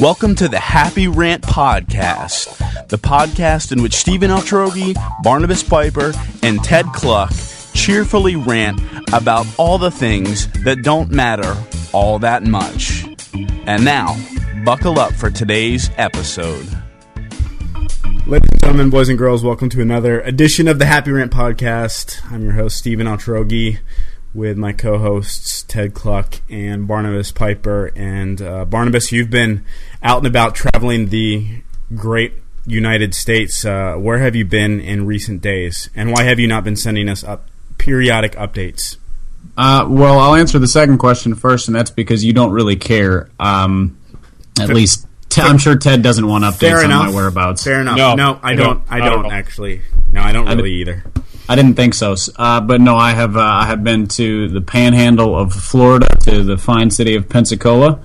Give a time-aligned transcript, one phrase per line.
[0.00, 4.94] Welcome to the Happy Rant Podcast, the podcast in which Stephen Altrogge,
[5.24, 7.32] Barnabas Piper, and Ted Kluck
[7.74, 8.80] cheerfully rant
[9.12, 11.56] about all the things that don't matter
[11.92, 13.06] all that much.
[13.66, 14.16] And now,
[14.64, 16.68] buckle up for today's episode.
[18.28, 22.20] Ladies and gentlemen, boys and girls, welcome to another edition of the Happy Rant Podcast.
[22.30, 23.80] I'm your host, Stephen Altrogge,
[24.38, 27.90] with my co hosts, Ted Kluck and Barnabas Piper.
[27.96, 29.64] And uh, Barnabas, you've been
[30.02, 31.62] out and about traveling the
[31.94, 32.32] great
[32.64, 33.64] United States.
[33.64, 35.90] Uh, where have you been in recent days?
[35.94, 37.48] And why have you not been sending us up
[37.78, 38.96] periodic updates?
[39.56, 43.28] Uh, well, I'll answer the second question first, and that's because you don't really care.
[43.40, 43.98] Um,
[44.60, 47.06] at Fair- least, i I'm sure Ted doesn't want updates Fair on enough.
[47.06, 47.64] my whereabouts.
[47.64, 47.96] Fair enough.
[47.96, 48.86] No, No, I I don't.
[48.88, 48.92] don't.
[48.92, 49.82] I don't actually.
[50.12, 51.04] No, I don't I really either.
[51.48, 53.36] I didn't think so, uh, but no, I have.
[53.36, 58.00] Uh, I have been to the Panhandle of Florida, to the fine city of Pensacola.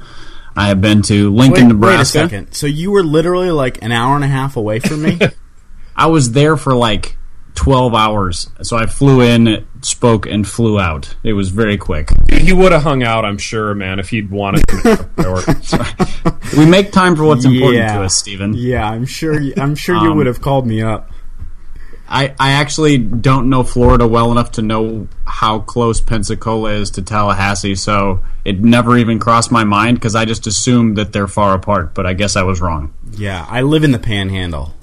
[0.55, 2.19] I have been to Lincoln, Wait, Nebraska.
[2.19, 2.53] wait a second.
[2.53, 5.19] So you were literally like an hour and a half away from me?
[5.95, 7.17] I was there for like
[7.55, 11.15] 12 hours, so I flew in, spoke, and flew out.
[11.23, 12.09] It was very quick.
[12.31, 15.09] He would have hung out, I'm sure, man, if he'd wanted to.
[16.57, 17.97] We make time for what's important Yeah.
[17.97, 18.53] to us, Stephen.
[18.53, 19.39] yeah, I'm sure.
[19.39, 21.09] You, I'm sure you Um, would have called me up.
[22.13, 27.01] I, I actually don't know Florida well enough to know how close Pensacola is to
[27.01, 31.55] Tallahassee, so it never even crossed my mind because I just assumed that they're far
[31.55, 32.93] apart, but I guess I was wrong.
[33.13, 34.75] Yeah, I live in the Panhandle.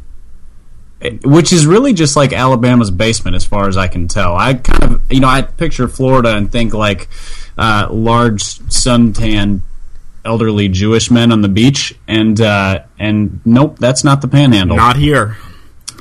[1.01, 4.35] It- Which is really just like Alabama's basement, as far as I can tell.
[4.37, 7.09] I kind of, you know, I picture Florida and think like
[7.57, 9.61] uh, large suntan
[10.25, 14.77] elderly Jewish men on the beach, and uh, and nope, that's not the Panhandle.
[14.77, 15.37] Not here.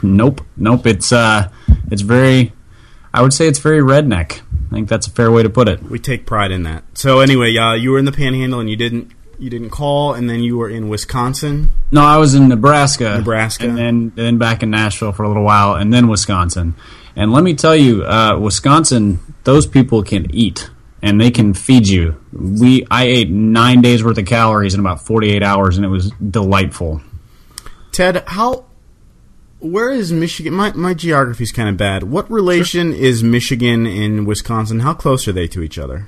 [0.03, 0.85] Nope, nope.
[0.85, 1.49] It's uh,
[1.91, 2.53] it's very.
[3.13, 4.41] I would say it's very redneck.
[4.71, 5.81] I think that's a fair way to put it.
[5.81, 6.83] We take pride in that.
[6.93, 10.29] So anyway, uh, you were in the Panhandle and you didn't you didn't call, and
[10.29, 11.71] then you were in Wisconsin.
[11.91, 13.67] No, I was in Nebraska, Nebraska.
[13.67, 16.75] and then then back in Nashville for a little while, and then Wisconsin.
[17.15, 20.69] And let me tell you, uh, Wisconsin, those people can eat
[21.01, 22.21] and they can feed you.
[22.31, 25.89] We I ate nine days worth of calories in about forty eight hours, and it
[25.89, 27.01] was delightful.
[27.91, 28.65] Ted, how?
[29.59, 30.53] Where is Michigan?
[30.53, 32.03] My my geography is kind of bad.
[32.03, 34.79] What relation is Michigan and Wisconsin?
[34.79, 36.07] How close are they to each other?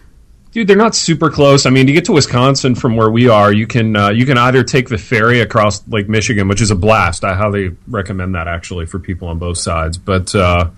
[0.51, 1.65] Dude, they're not super close.
[1.65, 4.37] I mean, to get to Wisconsin from where we are, you can uh, you can
[4.37, 7.25] either take the ferry across Lake Michigan, which is a blast.
[7.25, 9.97] I highly recommend that actually for people on both sides.
[9.97, 10.69] But uh,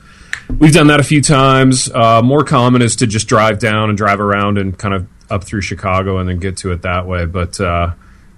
[0.59, 1.91] we've done that a few times.
[1.91, 5.44] Uh, more common is to just drive down and drive around and kind of up
[5.44, 7.25] through Chicago and then get to it that way.
[7.25, 7.94] But uh,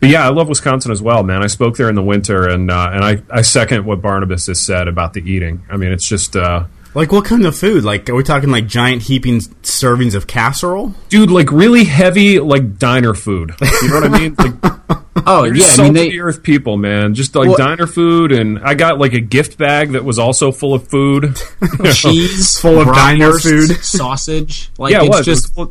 [0.05, 1.43] but yeah, I love Wisconsin as well, man.
[1.43, 4.61] I spoke there in the winter, and uh, and I, I second what Barnabas has
[4.61, 5.63] said about the eating.
[5.69, 6.35] I mean, it's just.
[6.35, 7.83] Uh, Like what kind of food?
[7.83, 10.93] Like are we talking like giant heaping servings of casserole?
[11.09, 13.53] dude, like really heavy, like diner food.
[13.81, 14.35] You know what I mean?
[14.35, 14.53] Like,
[15.27, 17.13] Oh yeah, I mean they of the earth people, man.
[17.15, 20.51] Just like Well- diner food, and I got like a gift bag that was also
[20.53, 21.35] full of food.
[21.93, 23.71] cheese Full of diner food.
[23.83, 24.69] sausage.
[24.77, 25.25] Like yeah, it it's was.
[25.25, 25.69] just it was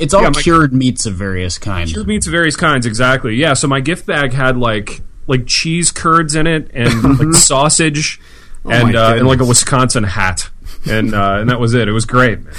[0.00, 1.92] it's all yeah, my- cured meats of various kinds.
[1.92, 3.34] cured meats of various kinds, exactly.
[3.36, 8.20] Yeah, so my gift bag had like like cheese curds in it, and like sausage,
[8.64, 9.44] and uh, and like a.
[9.44, 10.50] Wisconsin hat,
[10.88, 11.86] and uh, and that was it.
[11.88, 12.42] It was great.
[12.42, 12.54] Man.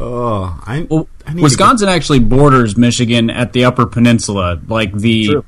[0.00, 4.60] Oh, I, Well, I need to Wisconsin actually borders Michigan at the Upper Peninsula.
[4.66, 5.44] Like the True.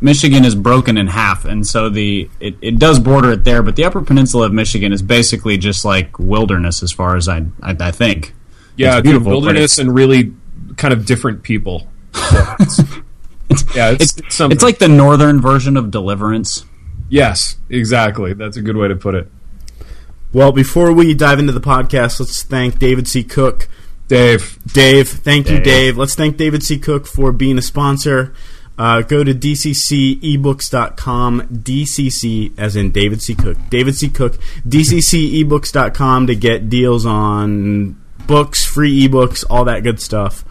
[0.00, 3.62] Michigan is broken in half, and so the it, it does border it there.
[3.62, 7.44] But the Upper Peninsula of Michigan is basically just like wilderness, as far as I
[7.62, 8.34] I, I think.
[8.76, 10.32] Yeah, It's beautiful, wilderness it's- and really
[10.76, 11.88] kind of different people.
[12.14, 12.78] Yeah, it's,
[13.74, 14.54] yeah, it's, It's something.
[14.54, 16.64] it's like the northern version of Deliverance.
[17.08, 18.32] yes, exactly.
[18.34, 19.28] That's a good way to put it.
[20.32, 23.22] Well, before we dive into the podcast, let's thank David C.
[23.22, 23.68] Cook.
[24.08, 25.64] Dave, Dave, thank you, Dave.
[25.64, 25.98] Dave.
[25.98, 26.78] Let's thank David C.
[26.78, 28.32] Cook for being a sponsor.
[28.78, 29.34] Uh, go to
[30.32, 33.34] dccebooks.com, DCC as in David C.
[33.34, 34.08] Cook, David C.
[34.08, 40.44] Cook, dccebooks.com to get deals on books, free ebooks, all that good stuff.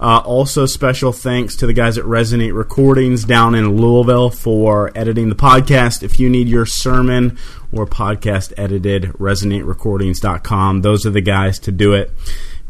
[0.00, 5.28] Uh, also, special thanks to the guys at Resonate Recordings down in Louisville for editing
[5.28, 6.04] the podcast.
[6.04, 7.36] If you need your sermon
[7.72, 10.82] or podcast edited, resonaterecordings.com.
[10.82, 12.12] Those are the guys to do it.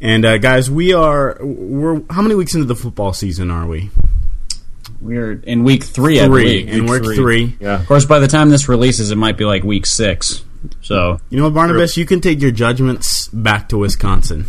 [0.00, 3.90] And uh, guys, we are we're how many weeks into the football season are we?
[5.00, 6.68] We're in week three, Three, believe.
[6.68, 7.56] and Week we're three.
[7.60, 7.80] yeah.
[7.80, 10.44] Of course, by the time this releases, it might be like week six.
[10.82, 11.96] So You know what, Barnabas?
[11.96, 14.46] You can take your judgments back to Wisconsin.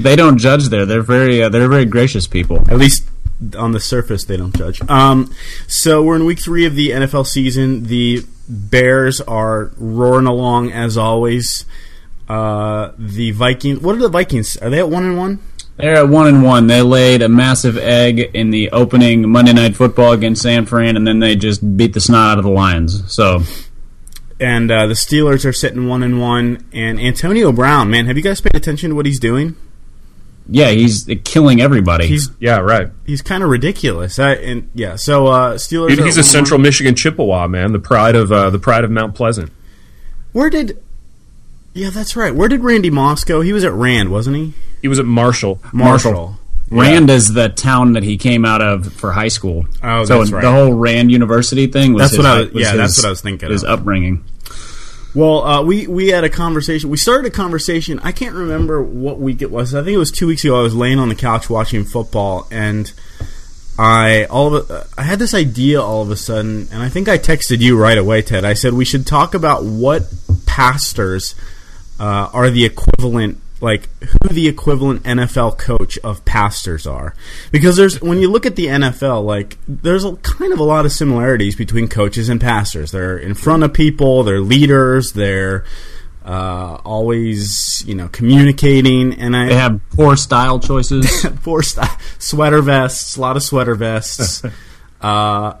[0.00, 0.86] They don't judge there.
[0.86, 2.58] They're very uh, they're very gracious people.
[2.70, 3.08] At least
[3.56, 4.80] on the surface, they don't judge.
[4.88, 5.34] Um,
[5.66, 7.84] so we're in week three of the NFL season.
[7.84, 11.64] The Bears are roaring along as always.
[12.28, 13.80] Uh, the Vikings.
[13.80, 14.56] What are the Vikings?
[14.56, 15.40] Are they at one and one?
[15.76, 16.66] They're at one and one.
[16.66, 21.06] They laid a massive egg in the opening Monday Night Football against San Fran, and
[21.06, 23.12] then they just beat the snot out of the Lions.
[23.12, 23.42] So
[24.38, 26.64] and uh, the Steelers are sitting one and one.
[26.72, 29.56] And Antonio Brown, man, have you guys paid attention to what he's doing?
[30.48, 32.06] Yeah, he's killing everybody.
[32.06, 32.88] He's Yeah, right.
[33.06, 34.18] he's kind of ridiculous.
[34.18, 35.88] I, and yeah, so uh, Steelers.
[35.90, 36.24] Dude, he's a 1-1.
[36.24, 39.50] Central Michigan Chippewa man, the pride of uh, the pride of Mount Pleasant.
[40.32, 40.82] Where did?
[41.74, 42.34] Yeah, that's right.
[42.34, 43.40] Where did Randy Moss go?
[43.42, 44.54] He was at Rand, wasn't he?
[44.82, 45.60] He was at Marshall.
[45.72, 46.12] Marshall.
[46.12, 46.38] Marshall.
[46.70, 49.66] Rand is the town that he came out of for high school.
[49.84, 50.42] Oh, so that's right.
[50.42, 52.96] the whole Rand University thing was That's his, what I was- was yeah, his- that's
[52.98, 53.78] what I was thinking His of.
[53.80, 54.24] upbringing.
[55.16, 56.90] Well, uh, we we had a conversation.
[56.90, 57.98] We started a conversation.
[58.00, 59.74] I can't remember what week it was.
[59.74, 60.58] I think it was two weeks ago.
[60.58, 62.92] I was laying on the couch watching football, and
[63.78, 67.08] I all of a, I had this idea all of a sudden, and I think
[67.08, 68.44] I texted you right away, Ted.
[68.44, 70.02] I said we should talk about what
[70.44, 71.34] pastors
[71.98, 77.14] uh, are the equivalent, like who the equivalent NFL coach of pastors are,
[77.50, 80.84] because there's when you look at the NFL, like there's a, kind of a lot
[80.84, 82.90] of similarities between coaches and pastors.
[82.90, 85.64] They're in front of people, they're leaders, they're
[86.26, 91.26] uh, always you know communicating, and I They have poor style choices.
[91.42, 91.88] Poor st-
[92.18, 94.42] sweater vests, a lot of sweater vests.
[95.00, 95.54] uh,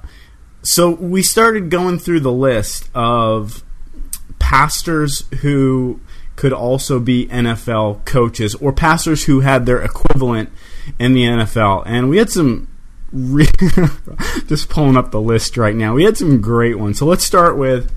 [0.62, 3.62] so we started going through the list of
[4.40, 6.00] pastors who
[6.36, 10.50] could also be NFL coaches or pastors who had their equivalent
[10.98, 11.82] in the NFL.
[11.86, 12.68] And we had some
[13.12, 13.46] re-
[14.46, 15.94] just pulling up the list right now.
[15.94, 16.98] We had some great ones.
[16.98, 17.92] So let's start with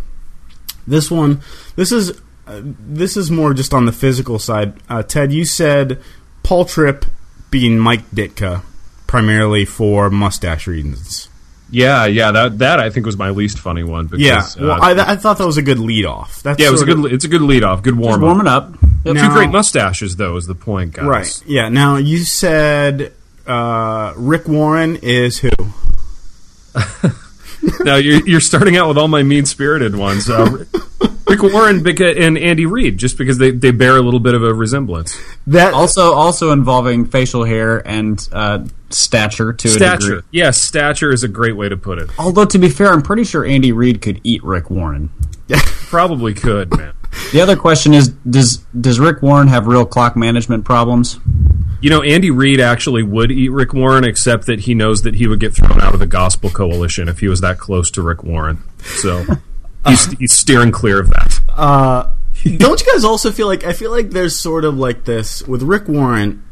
[0.87, 1.41] this one.
[1.75, 4.73] This is uh, this is more just on the physical side.
[4.89, 6.01] Uh, Ted, you said
[6.41, 7.05] Paul Tripp
[7.51, 8.63] being Mike Ditka
[9.05, 11.28] primarily for mustache reasons.
[11.71, 14.07] Yeah, yeah, that that I think was my least funny one.
[14.07, 16.41] Because, Yeah, well, uh, I, I thought that was a good lead off.
[16.41, 17.13] That's yeah, it was a sort of- good.
[17.13, 17.83] It's a good lead off.
[17.83, 18.71] Good warm Just warming up.
[19.05, 19.15] Yep.
[19.15, 21.05] Now- Two great mustaches, though, is the point, guys.
[21.05, 21.43] Right.
[21.45, 21.69] Yeah.
[21.69, 23.13] Now you said
[23.45, 25.49] uh, Rick Warren is who?
[27.83, 30.29] now you're, you're starting out with all my mean spirited ones.
[30.29, 30.65] Uh,
[31.29, 34.43] Rick Warren beca- and Andy Reid, just because they, they bear a little bit of
[34.43, 35.17] a resemblance.
[35.47, 39.87] That Also, also involving facial hair and uh, stature to a degree.
[39.87, 40.23] Stature.
[40.31, 42.09] Yes, stature is a great way to put it.
[42.19, 45.11] Although to be fair, I'm pretty sure Andy Reid could eat Rick Warren.
[45.89, 46.93] Probably could, man.
[47.31, 51.19] The other question is does does Rick Warren have real clock management problems?
[51.81, 55.27] You know, Andy Reid actually would eat Rick Warren, except that he knows that he
[55.27, 58.21] would get thrown out of the Gospel Coalition if he was that close to Rick
[58.23, 58.61] Warren.
[58.83, 59.25] So
[59.87, 61.39] he's, he's steering clear of that.
[61.49, 62.09] Uh,
[62.57, 65.61] don't you guys also feel like I feel like there's sort of like this with
[65.63, 66.43] Rick Warren,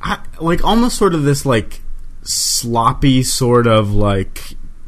[0.00, 1.80] I, like almost sort of this like
[2.22, 4.40] sloppy sort of like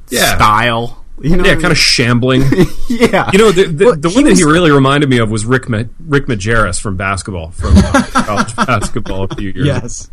[0.08, 0.36] Yeah.
[0.36, 1.04] style.
[1.22, 2.42] You know, Yeah, I kind of shambling.
[2.88, 3.28] yeah.
[3.32, 5.44] You know, the, the, Well, the he one that he really reminded me of was
[5.44, 10.08] Rick Ma- Rick Majerus from basketball, from uh, college basketball a few years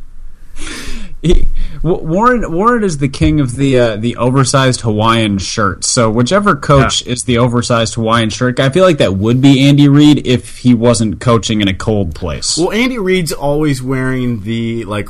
[0.58, 1.07] ago.
[1.22, 1.48] He,
[1.82, 5.84] Warren Warren is the king of the uh, the oversized Hawaiian shirt.
[5.84, 9.68] So whichever coach is the oversized Hawaiian shirt, guy, I feel like that would be
[9.68, 12.58] Andy Reid if he wasn't coaching in a cold place.
[12.58, 15.10] Well, Andy Reid's always wearing the like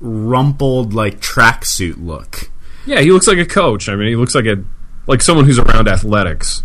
[0.00, 2.50] rumpled like tracksuit look.
[2.86, 3.88] Yeah, he looks like a coach.
[3.88, 4.62] I mean, he looks like a
[5.08, 6.62] like someone who's around athletics.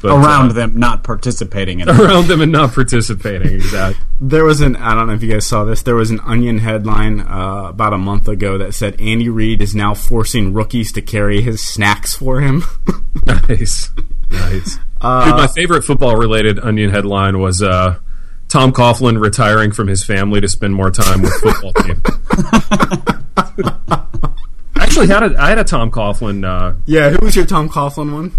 [0.00, 1.98] But, around uh, them, not participating in it.
[1.98, 3.54] around them and not participating.
[3.54, 4.04] Exactly.
[4.20, 5.82] There was an I don't know if you guys saw this.
[5.82, 9.74] There was an Onion headline uh, about a month ago that said Andy Reid is
[9.74, 12.62] now forcing rookies to carry his snacks for him.
[13.26, 13.90] nice,
[14.30, 14.76] nice.
[14.76, 17.98] Dude, my favorite football-related Onion headline was uh,
[18.48, 22.02] Tom Coughlin retiring from his family to spend more time with football team.
[24.76, 28.12] Actually had a I had a Tom Coughlin, uh, yeah, who was your Tom Coughlin
[28.12, 28.32] one?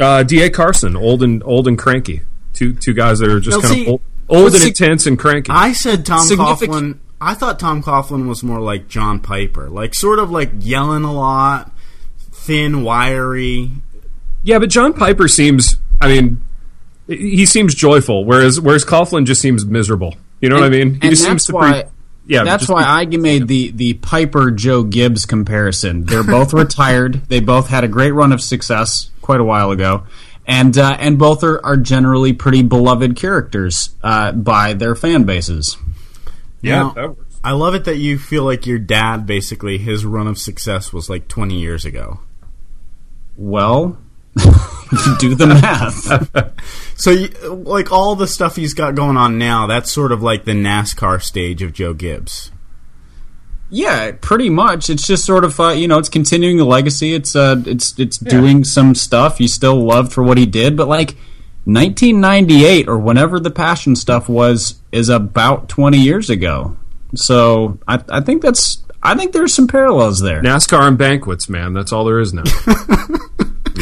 [0.00, 0.42] Uh, D.
[0.42, 0.50] A.
[0.50, 2.22] Carson, old and old and cranky.
[2.52, 5.06] Two two guys that are just Now, kind see, of old, old and sig- intense
[5.06, 5.50] and cranky.
[5.52, 6.98] I said Tom Signific- Coughlin.
[7.20, 11.12] I thought Tom Coughlin was more like John Piper, like sort of like yelling a
[11.12, 11.70] lot,
[12.32, 13.70] thin, wiry.
[14.42, 15.76] Yeah, but John Piper seems.
[16.00, 16.42] I mean,
[17.06, 20.16] he seems joyful, whereas whereas Coughlin just seems miserable.
[20.40, 20.94] You know what I mean?
[20.94, 21.52] He and just that's seems to.
[21.52, 21.84] why.
[22.26, 26.04] yeah, That's just- why I made the the Piper Joe Gibbs comparison.
[26.06, 27.22] They're both retired.
[27.28, 30.04] They both had a great run of success quite a while ago,
[30.46, 35.78] and uh, and both are, are generally pretty beloved characters uh, by their fan bases.
[36.60, 37.40] Yeah, Now, that works.
[37.44, 41.10] I love it that you feel like your dad basically his run of success was
[41.10, 42.20] like 20 years ago.
[43.36, 43.98] Well,
[45.18, 46.52] do the math.
[46.94, 50.44] So, you, like all the stuff he's got going on now, that's sort of like
[50.44, 52.52] the NASCAR stage of Joe Gibbs.
[53.74, 54.90] Yeah, pretty much.
[54.90, 57.14] It's just sort of uh, you know, it's continuing the legacy.
[57.14, 60.88] It's uh, it's it's doing some stuff you still loved for what he did, but
[60.88, 61.16] like
[61.64, 66.76] 1998 or whenever the passion stuff was is about 20 years ago.
[67.14, 70.42] So I, I think that's I think there's some parallels there.
[70.42, 71.72] NASCAR and banquets, man.
[71.72, 72.44] That's all there is now.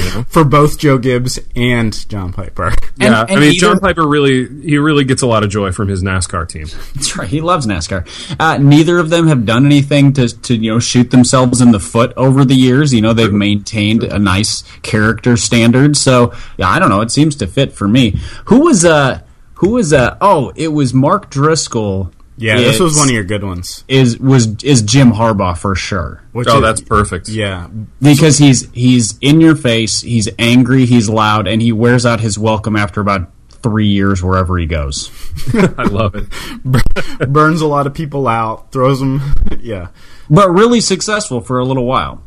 [0.05, 0.25] you know?
[0.29, 2.73] for both Joe Gibbs and John Piper.
[2.97, 5.73] Yeah, and I mean, either- John Piper really he really gets a lot of joy
[5.73, 6.67] from his NASCAR team.
[6.95, 7.29] That's right.
[7.29, 8.07] He loves NASCAR.
[8.39, 11.81] Uh, neither of them have done anything to, to you know shoot themselves in the
[11.81, 12.93] foot over the years.
[12.93, 15.97] You know they've maintained a nice character standard.
[15.97, 17.01] So yeah, I don't know.
[17.01, 18.19] It seems to fit for me.
[18.47, 19.21] Who was uh
[19.55, 22.13] who was uh oh it was Mark Driscoll.
[22.37, 23.85] Yeah, this was one of your good ones.
[23.87, 27.29] Is was is Jim Harbaugh for sure Which Oh, is- that's perfect.
[27.29, 27.69] yeah.
[28.01, 30.01] because he's he's in your face.
[30.01, 30.87] He's angry.
[30.87, 33.31] He's loud, and he wears out his welcome after about
[33.63, 35.11] three years wherever he goes.
[35.77, 37.29] I love it.
[37.31, 39.21] Burns a lot of people out, throws them.
[39.61, 39.89] yeah.
[40.31, 42.23] But really successful for a little while.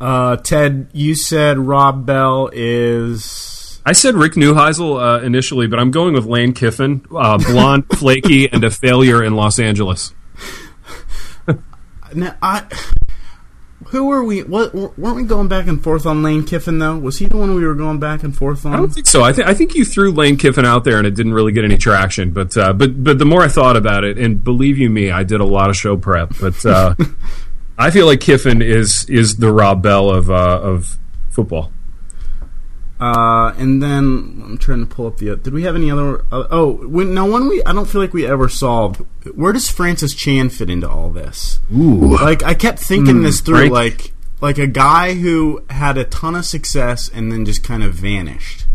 [0.00, 3.59] Uh, Ted, you said Rob Bell is.
[3.90, 8.48] I said Rick Neuheisel uh, initially, but I'm going with Lane Kiffin, uh, blonde, flaky,
[8.48, 10.14] and a failure in Los Angeles.
[12.14, 12.66] Now, I.
[13.88, 14.42] Who were we?
[14.42, 16.98] What weren't we going back and forth on Lane Kiffin though?
[16.98, 18.72] Was he the one we were going back and forth on?
[18.72, 19.22] I don't think so.
[19.22, 21.64] I think I think you threw Lane Kiffin out there and it didn't really get
[21.64, 22.32] any traction.
[22.32, 25.22] But uh, but but the more I thought about it, and believe you me, I
[25.22, 26.32] did a lot of show prep.
[26.40, 26.96] But uh,
[27.78, 30.98] I feel like Kiffin is is the Rob Bell of uh, of
[31.30, 31.70] football.
[33.00, 35.34] Uh, and then I'm trying to pull up the.
[35.36, 36.20] Did we have any other?
[36.30, 39.02] Uh, oh, when, now one we I don't feel like we ever solved.
[39.34, 41.60] Where does Francis Chan fit into all this?
[41.74, 46.04] Ooh, Like I kept thinking this through, Frank- like like a guy who had a
[46.04, 48.66] ton of success and then just kind of vanished.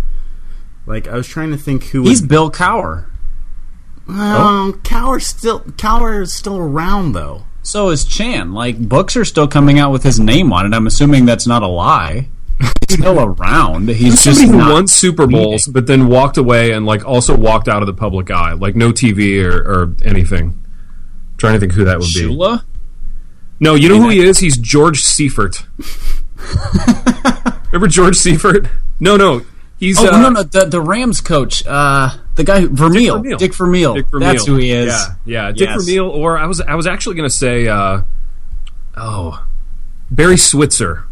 [0.88, 3.06] Like I was trying to think who He's would, Bill Cowher.
[4.08, 7.44] um, Cowher still Cowher is still around though.
[7.64, 8.54] So is Chan.
[8.54, 10.74] Like books are still coming out with his name on it.
[10.76, 12.30] I'm assuming that's not a lie.
[12.90, 13.90] He's still around.
[13.90, 14.74] He's just somebody who not.
[14.74, 18.32] won Super Bowls, but then walked away and like also walked out of the public
[18.32, 20.64] eye, like no TV or, or anything.
[21.38, 22.22] trying to think who that would be.
[22.22, 22.64] Shula?
[23.60, 24.40] No, you know who he is?
[24.40, 25.66] He's George Seifert.
[27.72, 28.68] Remember George Seifert?
[29.00, 29.42] No, no.
[29.78, 33.38] He's Oh uh, no, no, the the Rams coach, uh, the guy who, Vermeil, Vermeil.
[33.38, 33.94] Dick Vermeil.
[33.96, 34.32] Dick Vermeil.
[34.32, 34.88] That's who he is.
[34.88, 35.84] Yeah, yeah, Dick Yes.
[35.84, 36.10] Vermeil.
[36.10, 38.02] Or I was I was actually going to say, uh,
[38.96, 39.46] oh,
[40.10, 41.04] Barry Switzer,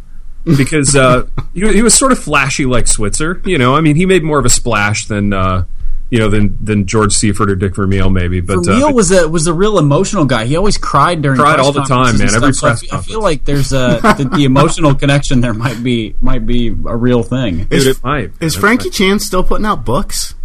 [0.46, 3.42] because uh, he, he was sort of flashy like Switzer.
[3.46, 5.66] You know, I mean, he made more of a splash than uh,
[6.10, 8.40] you know than than George Seifert or Dick Vermeil maybe.
[8.42, 10.46] But Vermeil uh, was a was a real emotional guy.
[10.46, 12.80] He always cried during Cried press all the time, man, every stuff.
[12.80, 15.82] So I press fe- I feel like there's a the, the emotional connection there might
[15.84, 17.60] be might be a real thing.
[17.66, 18.32] dude, Is, it might.
[18.42, 18.94] is It Frankie might.
[18.94, 20.36] Chan still putting out books?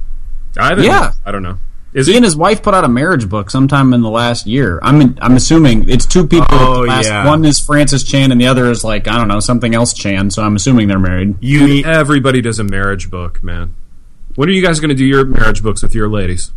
[0.56, 1.12] I haven't, Yeah.
[1.26, 1.58] I don't know.
[1.95, 2.16] Is He he?
[2.18, 4.78] and his wife put out a marriage book sometime in the last year.
[4.83, 6.47] I'm I'm assuming it's two people.
[6.50, 7.26] Oh, the last, yeah.
[7.26, 10.30] One is Francis Chan, and the other is like I don't know something else Chan.
[10.30, 11.37] So I'm assuming they're married.
[11.40, 13.75] You Dude, need, everybody does a marriage book, man.
[14.35, 16.52] When are you guys going to do your marriage books with your ladies?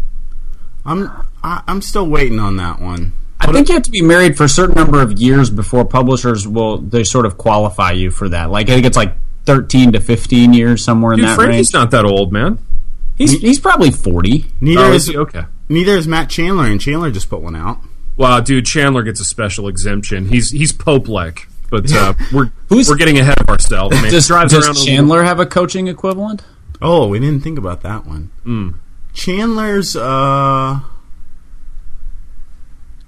[0.85, 1.09] I'm
[1.43, 3.13] I, I'm still waiting on that one.
[3.39, 6.47] I think you have to be married for a certain number of years before publishers
[6.47, 8.51] will they sort of qualify you for that.
[8.51, 11.73] Like I think it's like thirteen to fifteen years somewhere in Dude, that Frankie's range.
[11.73, 12.59] not that old, man.
[13.17, 14.45] He's he's probably forty.
[14.61, 15.17] Neither Oh, is is he?
[15.17, 15.43] Okay.
[15.69, 17.79] neither is Matt Chandler, and Chandler just put one out.
[18.17, 20.29] Wow, dude, Chandler gets a special exemption.
[20.29, 23.99] He's he's Pope like, but uh, we're Who's- we're getting ahead of ourselves.
[24.01, 24.11] Man.
[24.11, 26.43] Does, drives does around a- Chandler have a coaching equivalent?
[26.81, 28.31] Oh, we didn't think about that one.
[28.43, 28.69] Hmm.
[29.13, 30.79] Chandler's uh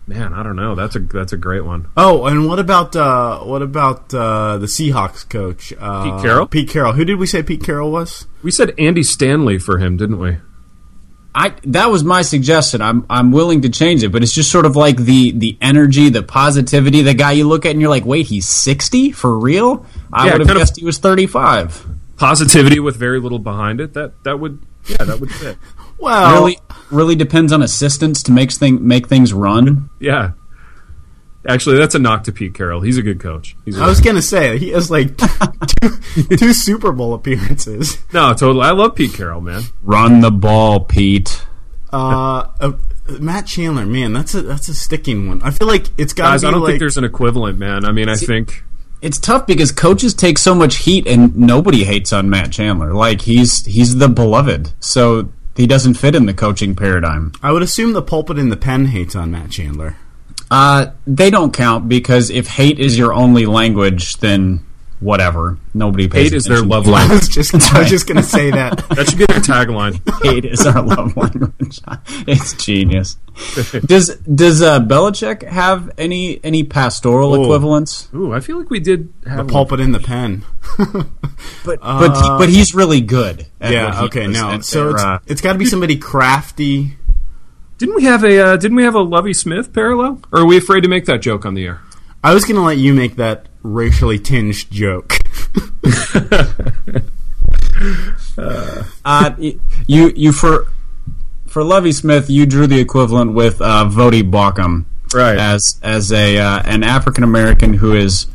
[0.05, 0.75] Man, I don't know.
[0.75, 1.87] That's a that's a great one.
[1.95, 5.71] oh, and what about uh what about uh the Seahawks coach?
[5.79, 6.47] Uh, Pete Carroll?
[6.47, 6.91] Pete Carroll.
[6.93, 8.27] Who did we say Pete Carroll was?
[8.41, 10.37] We said Andy Stanley for him, didn't we?
[11.35, 12.81] I that was my suggestion.
[12.81, 16.09] I'm I'm willing to change it, but it's just sort of like the the energy,
[16.09, 17.01] the positivity.
[17.01, 19.85] The guy you look at and you're like, wait, he's sixty for real?
[20.11, 21.83] I Yeah, would have guessed he was thirty five.
[22.17, 23.93] Positivity with very little behind it.
[23.93, 25.57] That that would yeah, that would fit.
[26.03, 26.57] Well, Really,
[26.91, 29.89] really depends on assistants to make thing make things run.
[29.99, 30.31] Yeah.
[31.45, 32.79] Actually, that's a knock to Pete Carroll.
[32.81, 33.55] He's a good coach.
[33.65, 35.17] He's a I was gonna say he has like
[35.81, 35.89] two,
[36.37, 37.97] two Super Bowl appearances.
[38.13, 38.65] no, totally.
[38.65, 39.63] I love Pete Carroll, man.
[39.81, 41.45] Run the ball, Pete.
[41.91, 42.71] Uh, uh,
[43.19, 45.41] Matt Chandler, man, that's a that's a sticking one.
[45.43, 47.83] I feel like it's got Guys, to I don't like think there's an equivalent, man.
[47.83, 48.63] I mean, I think
[49.01, 52.93] It's tough because coaches take so much heat, and nobody hates on Matt Chandler.
[52.93, 57.31] Like he's he's the beloved, so he doesn't fit in the coaching paradigm.
[57.41, 59.97] I would assume the pulpit and the pen hates on Matt Chandler.
[60.49, 64.65] Uh, they don't count because if hate is your only language, then
[65.03, 65.57] whatever.
[65.73, 66.69] Nobody pays hate is their attention.
[66.69, 68.85] love I was just I was just gonna say that.
[68.95, 69.99] That should be their tagline.
[70.23, 71.79] hate is our love language.
[72.27, 73.17] it's genius.
[73.85, 77.43] Does does uh, Belichick have any any pastoral Oh.
[77.43, 78.07] equivalents?
[78.13, 79.47] Ooh, I feel like we did The have one.
[79.49, 80.43] pulpit and the pen.
[81.65, 83.47] But but he, but he's really good.
[83.59, 84.03] at yeah.
[84.03, 84.27] Okay.
[84.27, 84.49] No.
[84.49, 86.97] and So they're, it's uh, it's got to be somebody crafty.
[87.77, 90.21] Didn't we have a uh, Didn't we have a Lovie Smith parallel?
[90.31, 91.81] Or are we afraid to make that joke on the air?
[92.23, 95.19] I was going to let you make that racially tinged joke.
[99.05, 99.35] Uh,
[99.87, 100.67] you you for
[101.45, 105.37] for Lovie Smith, you drew the equivalent with uh, Voddie Baucham, Right.
[105.37, 108.27] As as a uh, an African American who is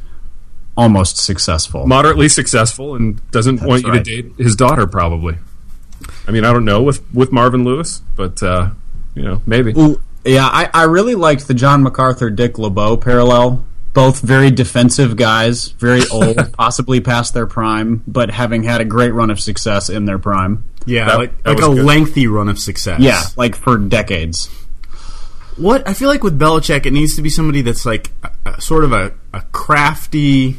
[0.77, 1.87] almost successful.
[1.87, 4.05] Moderately successful and doesn't want you right.
[4.05, 5.37] to date his daughter, probably.
[6.27, 8.71] I mean, I don't know with with Marvin Lewis, but uh,
[9.15, 9.73] you know, maybe.
[9.77, 13.65] Ooh, yeah, I, I really liked the John MacArthur Dick LeBeau parallel.
[13.99, 19.13] Both very defensive guys, very old, possibly past their prime, but having had a great
[19.13, 20.63] run of success in their prime.
[20.87, 21.85] Yeah, That- like, that like a good.
[21.85, 23.01] lengthy run of success.
[23.01, 24.49] Yeah, like for decades.
[25.57, 28.61] What I feel like with Belichick, it needs to be somebody that's like a, a,
[28.61, 30.59] sort of a, a crafty.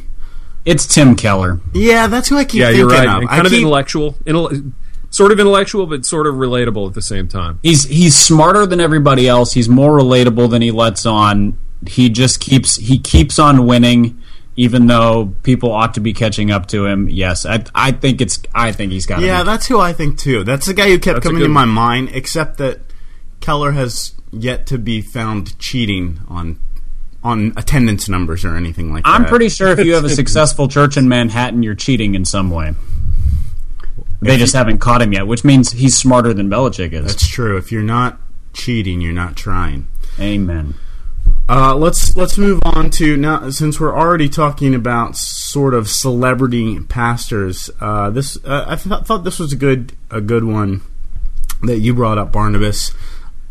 [0.66, 1.60] It's Tim Keller.
[1.72, 3.08] Yeah, that's who I keep Yeah, thinking you're right.
[3.08, 3.22] of.
[3.22, 4.72] And I kind of keep- intellectual, intel-
[5.08, 7.58] sort of intellectual, but sort of relatable at the same time.
[7.62, 9.54] He's he's smarter than everybody else.
[9.54, 11.56] He's more relatable than he lets on.
[11.86, 14.20] He just keeps he keeps on winning,
[14.56, 17.08] even though people ought to be catching up to him.
[17.08, 19.20] Yes, I I think it's I think he's got.
[19.20, 19.46] Yeah, be.
[19.46, 20.44] that's who I think too.
[20.44, 21.68] That's the guy who kept That's coming to my one.
[21.70, 22.10] mind.
[22.12, 22.80] Except that
[23.40, 26.60] Keller has yet to be found cheating on
[27.22, 29.10] on attendance numbers or anything like that.
[29.10, 32.50] I'm pretty sure if you have a successful church in Manhattan, you're cheating in some
[32.50, 32.74] way.
[34.22, 37.06] They just haven't caught him yet, which means he's smarter than Belichick is.
[37.06, 37.56] That's true.
[37.56, 38.18] If you're not
[38.52, 39.88] cheating, you're not trying.
[40.18, 40.74] Amen.
[41.50, 46.78] Uh, let's let's move on to now since we're already talking about sort of celebrity
[46.78, 47.68] pastors.
[47.80, 50.80] Uh, this uh, I th- thought this was a good a good one
[51.62, 52.94] that you brought up, Barnabas.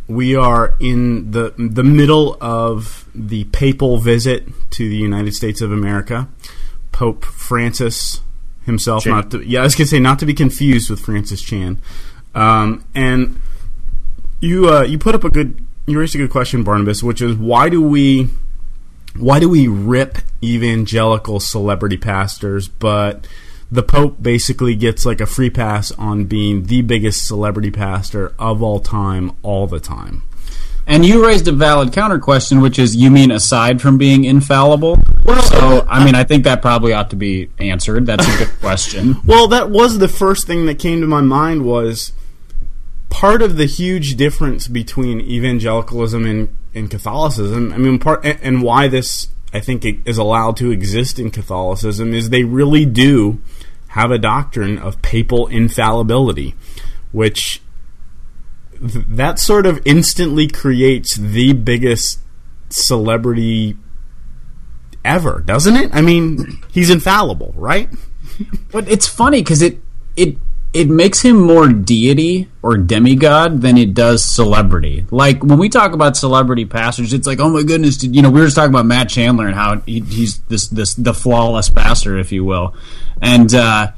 [0.07, 5.73] We are in the the middle of the papal visit to the United States of
[5.73, 6.29] America.
[6.93, 8.21] Pope Francis
[8.65, 9.11] himself, Chan.
[9.11, 11.81] not to, yeah, I was gonna say not to be confused with Francis Chan,
[12.33, 13.41] um, and
[14.39, 17.35] you uh, you put up a good you raised a good question, Barnabas, which is
[17.35, 18.29] why do we
[19.15, 23.27] why do we rip evangelical celebrity pastors, but
[23.71, 28.63] the Pope basically gets like a free pass on being the biggest celebrity pastor of
[28.63, 30.23] all time, all the time.
[30.87, 34.97] And you raised a valid counter question, which is you mean aside from being infallible?
[35.23, 38.07] Well, so uh, I mean, I think that probably ought to be answered.
[38.07, 39.17] That's a good question.
[39.25, 42.11] Well, that was the first thing that came to my mind was
[43.09, 47.73] part of the huge difference between evangelicalism and, and Catholicism.
[47.73, 52.29] I mean, part and, why this I think is allowed to exist in Catholicism is
[52.29, 53.41] they really do
[53.89, 56.55] have a doctrine of papal infallibility,
[57.11, 57.61] which
[58.79, 62.19] th- that sort of instantly creates the biggest
[62.69, 63.75] celebrity
[65.03, 65.89] ever, doesn't it?
[65.93, 67.89] I mean, he's infallible, right?
[68.71, 69.79] But it's funny because it
[70.15, 70.37] it
[70.73, 75.05] it makes him more deity or demigod than it does celebrity.
[75.09, 78.39] Like when we talk about celebrity pastors, it's like, oh my goodness, you know, we
[78.39, 82.17] were just talking about Matt Chandler and how he, he's this this the flawless pastor,
[82.17, 82.75] if you will,
[83.21, 83.53] and.
[83.53, 83.91] uh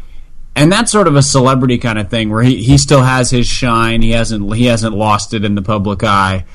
[0.54, 3.48] and that's sort of a celebrity kind of thing where he, he still has his
[3.48, 4.02] shine.
[4.02, 6.46] He hasn't he hasn't lost it in the public eye.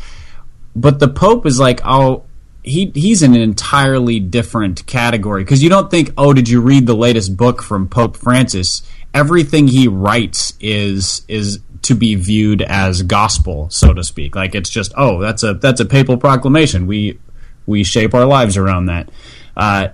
[0.75, 2.25] But the Pope is like, oh,
[2.63, 6.87] he he's in an entirely different category because you don't think, oh, did you read
[6.87, 8.83] the latest book from Pope Francis?
[9.15, 14.35] Everything he writes is is to be viewed as gospel, so to speak.
[14.35, 16.87] Like it's just, oh, that's a that's a papal proclamation.
[16.87, 17.19] We
[17.67, 19.09] we shape our lives around that.
[19.57, 19.89] Uh,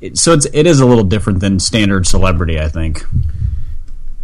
[0.00, 3.04] it- so it's it is a little different than standard celebrity, I think.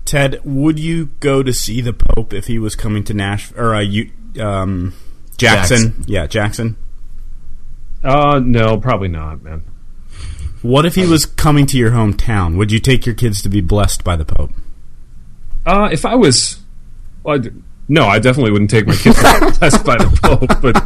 [0.04, 3.74] Ted, would you go to see the Pope if he was coming to Nashville or
[3.74, 4.92] uh, you, um,
[5.38, 5.76] Jackson?
[5.78, 6.04] Jackson.
[6.06, 6.76] Yeah, Jackson.
[8.02, 9.62] Uh, no, probably not, man.
[10.64, 12.56] What if he was coming to your hometown?
[12.56, 14.50] Would you take your kids to be blessed by the Pope?
[15.66, 16.58] Uh, if I was,
[17.22, 17.50] well, I'd-
[17.86, 20.62] no, I definitely wouldn't take my kids to be blessed by the Pope.
[20.62, 20.76] But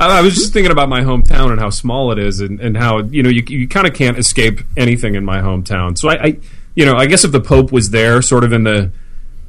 [0.00, 2.74] I, I was just thinking about my hometown and how small it is, and, and
[2.74, 5.98] how you know you, you kind of can't escape anything in my hometown.
[5.98, 6.38] So I, I,
[6.74, 8.90] you know, I guess if the Pope was there, sort of in the,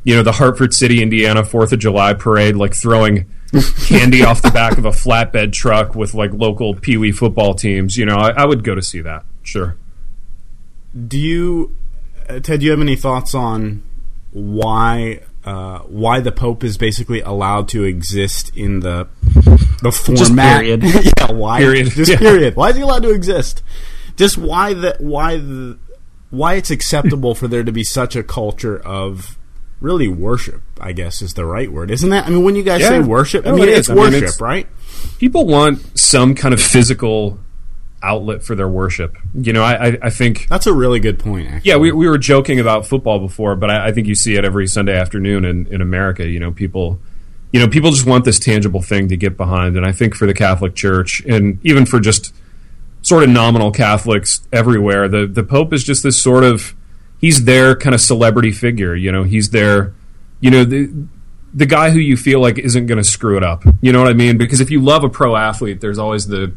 [0.03, 3.27] you know, the Hartford City, Indiana Fourth of July parade, like throwing
[3.85, 7.95] candy off the back of a flatbed truck with like local Pee Wee football teams,
[7.95, 9.23] you know, I, I would go to see that.
[9.49, 9.75] Sure.
[11.07, 11.75] Do you,
[12.27, 12.59] uh, Ted?
[12.59, 13.81] Do you have any thoughts on
[14.31, 19.07] why uh, why the Pope is basically allowed to exist in the
[19.81, 20.59] the format?
[20.62, 20.83] period.
[21.17, 21.59] yeah, why?
[21.59, 21.89] Period.
[21.91, 22.17] Just Yeah.
[22.19, 22.55] period.
[22.55, 23.63] Why is he allowed to exist?
[24.17, 25.77] Just why the why the
[26.29, 29.38] why it's acceptable for there to be such a culture of
[29.81, 30.62] really worship?
[30.79, 32.25] I guess is the right word, isn't that?
[32.27, 32.89] I mean, when you guys Yeah.
[32.89, 33.89] say worship, I No, mean it it's is.
[33.89, 34.67] I mean, worship, it's- right?
[35.17, 37.39] people want some kind of physical
[38.01, 39.17] outlet for their worship.
[39.33, 40.47] You know, I, I, think.
[40.47, 41.47] That's a really good point.
[41.47, 41.69] Actually.
[41.69, 44.45] Yeah, we, we were joking about football before, but I, I think you see it
[44.45, 46.27] every Sunday afternoon in, in America.
[46.27, 46.99] You know, people
[47.51, 49.75] you know, people just want this tangible thing to get behind.
[49.75, 52.33] And I think for the Catholic Church, and even for just
[53.01, 56.75] sort of nominal Catholics everywhere, the the Pope is just this sort of
[57.19, 58.95] he's their kind of celebrity figure.
[58.95, 59.93] You know, he's their
[60.39, 60.91] you know the
[61.53, 63.63] the guy who you feel like isn't going to screw it up.
[63.81, 64.38] You know what I mean?
[64.38, 66.53] Because if you love a pro athlete, there's always the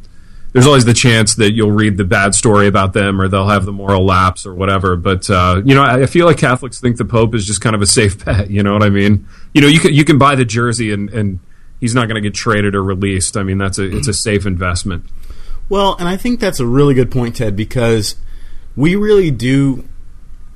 [0.52, 3.64] there's always the chance that you'll read the bad story about them or they'll have
[3.64, 4.96] the moral lapse or whatever.
[4.96, 7.74] But uh, you know, I, I feel like Catholics think the Pope is just kind
[7.74, 8.50] of a safe bet.
[8.50, 9.26] You know what I mean?
[9.54, 11.40] You know, you can you can buy the jersey and and
[11.80, 13.36] he's not going to get traded or released.
[13.36, 15.04] I mean, that's a it's a safe investment.
[15.68, 18.16] Well, and I think that's a really good point, Ted, because
[18.76, 19.88] we really do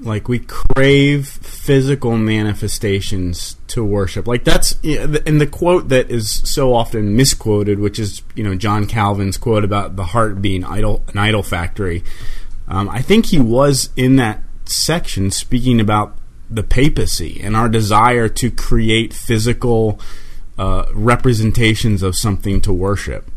[0.00, 4.26] like we crave physical manifestations to worship.
[4.26, 8.86] Like that's and the quote that is so often misquoted which is you know john
[8.86, 12.04] calvin's quote about the heart being idol an idol factory.
[12.68, 16.18] Um, i think he was in that section speaking about
[16.50, 19.98] the papacy and our desire to create physical
[20.58, 23.30] uh, representations of something to worship.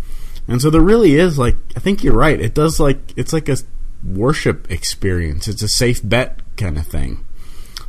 [0.48, 2.40] And so there really is like i think you're right.
[2.40, 3.58] It does like it's like a
[4.04, 5.48] worship experience.
[5.48, 7.26] It's a safe bet kind of thing.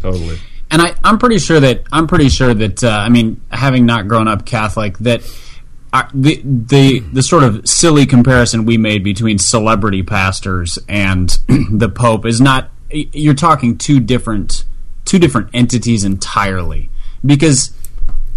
[0.01, 0.39] Totally.
[0.71, 4.09] And I, I'm pretty sure that I'm pretty sure that uh, I mean, having not
[4.09, 5.23] grown up Catholic, that
[5.93, 11.37] uh, the the the sort of silly comparison we made between celebrity pastors and
[11.71, 12.71] the Pope is not.
[12.91, 14.65] You're talking two different
[15.05, 16.89] two different entities entirely
[17.27, 17.75] because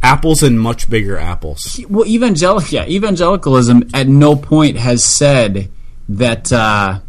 [0.02, 1.80] apples and much bigger apples.
[1.88, 5.70] Well, evangelical, yeah, evangelicalism at no point has said
[6.10, 6.52] that.
[6.52, 7.00] Uh,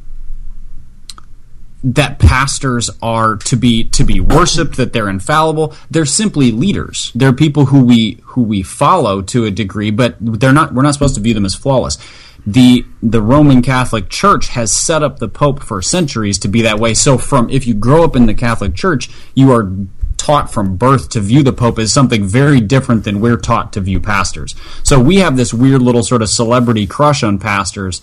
[1.85, 5.75] that pastors are to be to be worshipped that they're infallible.
[5.90, 7.12] They're simply leaders.
[7.14, 10.94] They're people who we who we follow to a degree but they're not we're not
[10.94, 11.99] supposed to view them as flawless.
[12.47, 16.81] The the Roman Catholic Church has set up the pope for centuries to be that
[16.81, 16.94] way.
[16.94, 19.70] So from if you grow up in the Catholic Church you are
[20.16, 23.81] taught from birth to view the pope as something very different than we're taught to
[23.83, 24.55] view pastors.
[24.83, 28.01] So we have this weird little sort of celebrity crush on pastors.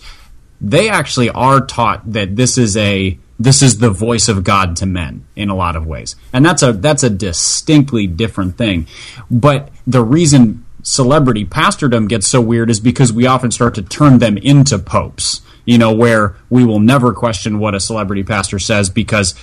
[0.60, 4.86] They actually are taught that this is a this is the voice of God to
[4.86, 6.14] men in a lot of ways.
[6.32, 8.86] And that's a that's a distinctly different thing.
[9.30, 14.18] But the reason celebrity pastordom gets so weird is because we often start to turn
[14.18, 15.40] them into popes.
[15.64, 19.34] You know, where we will never question what a celebrity pastor says because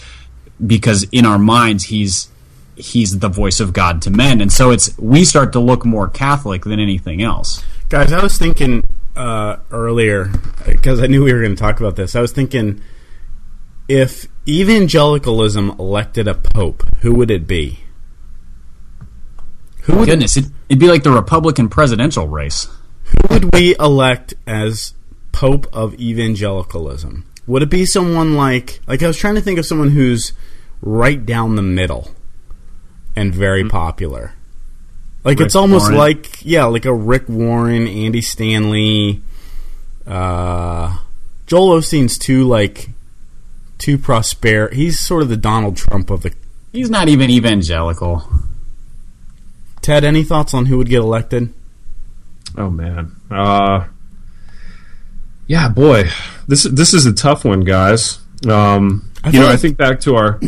[0.65, 2.29] because in our minds he's
[2.75, 4.39] he's the voice of God to men.
[4.39, 7.63] And so it's we start to look more Catholic than anything else.
[7.89, 10.31] Guys, I was thinking uh, earlier
[10.65, 12.15] because I knew we were going to talk about this.
[12.15, 12.81] I was thinking
[13.89, 17.79] if evangelicalism elected a pope, who would it be?
[19.81, 22.67] Who would Goodness, it, it'd be like the Republican presidential race.
[23.03, 24.93] Who would we elect as
[25.33, 27.25] pope of evangelicalism?
[27.47, 30.31] Would it be someone like like I was trying to think of someone who's
[30.81, 32.11] right down the middle
[33.15, 33.69] and very mm-hmm.
[33.69, 34.33] popular.
[35.23, 35.97] Like Rick it's almost Warren.
[35.97, 39.21] like yeah, like a Rick Warren, Andy Stanley,
[40.07, 40.97] uh,
[41.45, 42.89] Joel Osteen's too like
[43.79, 44.69] too prosper.
[44.71, 46.33] He's sort of the Donald Trump of the.
[46.71, 48.29] He's not even evangelical.
[49.81, 51.51] Ted, any thoughts on who would get elected?
[52.57, 53.87] Oh man, uh,
[55.47, 56.09] yeah, boy,
[56.47, 58.19] this this is a tough one, guys.
[58.47, 60.39] Um, you know, like I think back to our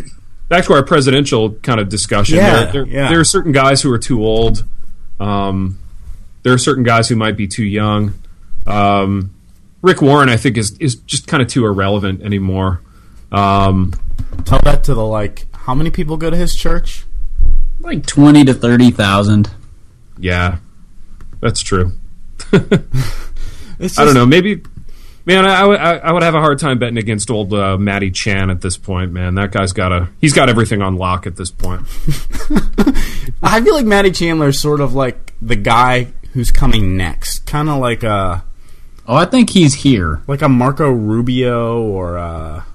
[0.50, 2.38] back to our presidential kind of discussion.
[2.38, 3.10] Yeah, there, there, yeah.
[3.10, 4.64] there are certain guys who are too old.
[5.20, 5.80] Um,
[6.44, 8.14] there are certain guys who might be too young.
[8.68, 9.34] Um,
[9.82, 12.82] Rick Warren, I think, is is just kind of too irrelevant anymore.
[13.32, 13.94] Um,
[14.46, 15.48] Tell that to the like.
[15.54, 17.06] How many people go to his church?
[17.80, 19.50] Like twenty to thirty thousand.
[20.18, 20.58] Yeah,
[21.40, 21.94] that's true.
[23.80, 24.26] just, I don't know.
[24.26, 24.62] Maybe,
[25.26, 28.50] man, I, I, I, would have a hard time betting against old uh, Matty Chan
[28.50, 29.12] at this point.
[29.12, 31.82] Man, that guy's got a he's got everything on lock at this point.
[33.42, 37.70] I feel like Matty Chandler is sort of like the guy who's coming next, kind
[37.70, 38.44] of like a.
[39.08, 40.22] Oh, I think he's here.
[40.28, 42.18] Like a Marco Rubio or.
[42.18, 42.66] A,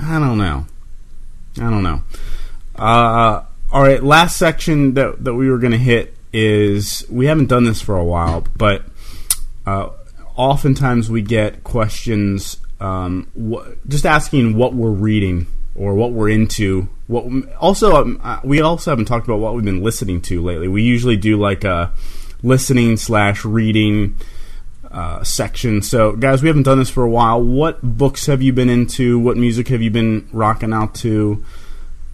[0.00, 0.66] I don't know.
[1.58, 2.02] I don't know.
[2.76, 7.46] Uh, all right, last section that that we were going to hit is we haven't
[7.46, 8.82] done this for a while, but
[9.66, 9.90] uh,
[10.36, 16.88] oftentimes we get questions um, wh- just asking what we're reading or what we're into.
[17.06, 17.26] What
[17.58, 20.68] also um, uh, we also haven't talked about what we've been listening to lately.
[20.68, 21.92] We usually do like a
[22.42, 24.16] listening slash reading
[24.94, 25.82] uh, section.
[25.82, 27.42] So, guys, we haven't done this for a while.
[27.42, 29.18] What books have you been into?
[29.18, 31.44] What music have you been rocking out to?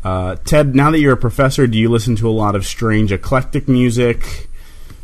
[0.03, 3.13] Uh, Ted, now that you're a professor, do you listen to a lot of strange
[3.13, 4.49] eclectic music?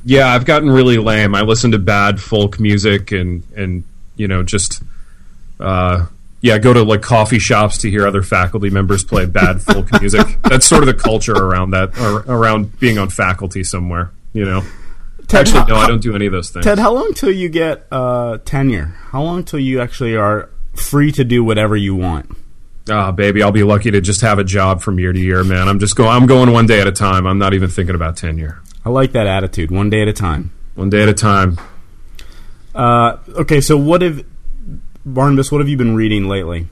[0.07, 1.35] Yeah, I've gotten really lame.
[1.35, 3.85] I listen to bad folk music and and
[4.17, 4.83] you know just
[5.61, 6.07] uh,
[6.41, 10.41] yeah, go to like coffee shops to hear other faculty members play bad folk music.
[10.43, 14.13] That's sort of the culture around that, or around being on faculty somewhere.
[14.33, 14.63] You know.
[15.29, 16.65] Ted, Actually, how- no, I don't do any of those things.
[16.65, 18.95] Ted, how long till you get uh, tenure?
[19.11, 22.31] How long till you actually are free to do whatever you want?
[22.89, 25.69] Ah, baby, I'll be lucky to just have a job from year to year, man.
[25.69, 26.11] I'm just going.
[26.11, 27.27] I'm going one day at a time.
[27.27, 28.63] I'm not even thinking about tenure.
[28.85, 29.73] I like that attitude.
[29.73, 30.53] One day at a time.
[30.77, 31.59] One day at a time.
[32.75, 34.25] Uh, okay, so what have
[35.05, 35.51] Barnabas?
[35.51, 36.69] What have you been reading lately?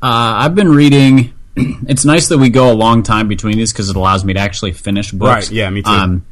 [0.00, 1.34] Uh, I've been reading.
[1.54, 4.40] It's nice that we go a long time between these because it allows me to
[4.40, 5.28] actually finish books.
[5.48, 5.90] Right, yeah, me too.
[5.90, 6.26] Um,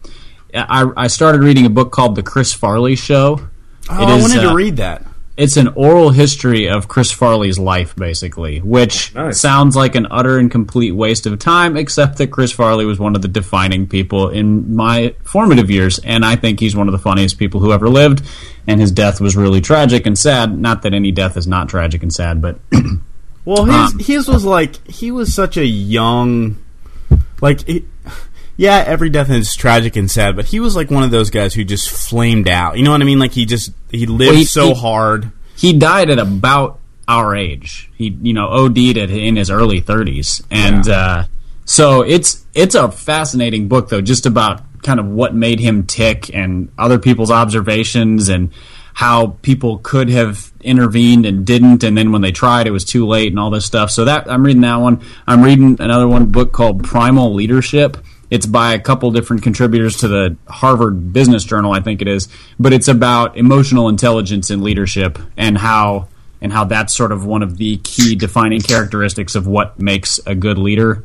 [0.55, 3.41] I, I started reading a book called The Chris Farley Show.
[3.89, 5.05] Oh, I wanted uh, to read that.
[5.37, 9.41] It's an oral history of Chris Farley's life, basically, which Nice.
[9.41, 13.17] sounds like an utter and complete waste of time, except that Chris Farley was one
[13.17, 16.99] of the defining people in my formative years, and I think he's one of the
[16.99, 18.23] funniest people who ever lived,
[18.67, 20.59] and his death was really tragic and sad.
[20.59, 22.59] Not that any death is not tragic and sad, but
[23.47, 26.59] Well, his Um, his was like he was such a young,
[27.41, 27.85] like, it,
[28.61, 31.55] yeah, every death is tragic and sad, but he was like one of those guys
[31.55, 32.77] who just flamed out.
[32.77, 33.19] You know what I mean?
[33.19, 35.33] Like he just he lived Well, he- so he- hard.
[35.57, 37.91] he died at about our age.
[37.97, 41.25] He, you know, OD'd at, in his early 30s, and uh,
[41.65, 46.33] so it's it's a fascinating book, though, just about kind of what made him tick
[46.35, 48.51] and other people's observations and
[48.95, 53.07] how people could have intervened and didn't, and then when they tried, it was too
[53.07, 53.91] late, and all this stuff.
[53.91, 55.01] So that I'm reading that one.
[55.27, 57.97] I'm reading another one book called Primal Leadership.
[58.31, 62.29] It's by a couple different contributors to the Harvard Business Journal, I think it is,
[62.59, 66.09] but it's about emotional intelligence in leadership and how
[66.41, 70.35] and how that's sort of one of the key defining characteristics of what makes a
[70.35, 71.05] good leader.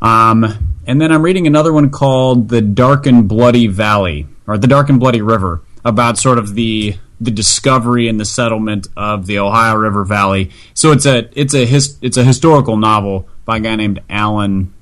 [0.00, 4.68] Um, and then I'm reading another one called The Dark and Bloody Valley, or The
[4.68, 9.38] Dark and Bloody River, about sort of the the discovery and the settlement of the
[9.38, 10.50] Ohio River Valley.
[10.72, 14.72] So it's a it's a his, it's a historical novel by a guy named Alan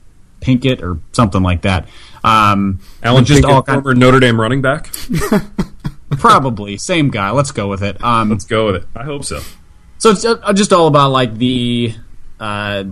[0.41, 1.89] Pinkett or something like that.
[2.25, 4.91] Um, Alan, just just all kind former Notre Dame running back.
[6.11, 7.31] probably same guy.
[7.31, 8.03] Let's go with it.
[8.03, 8.89] Um, Let's go with it.
[8.95, 9.41] I hope so.
[9.99, 11.95] So it's uh, just all about like the
[12.39, 12.85] uh,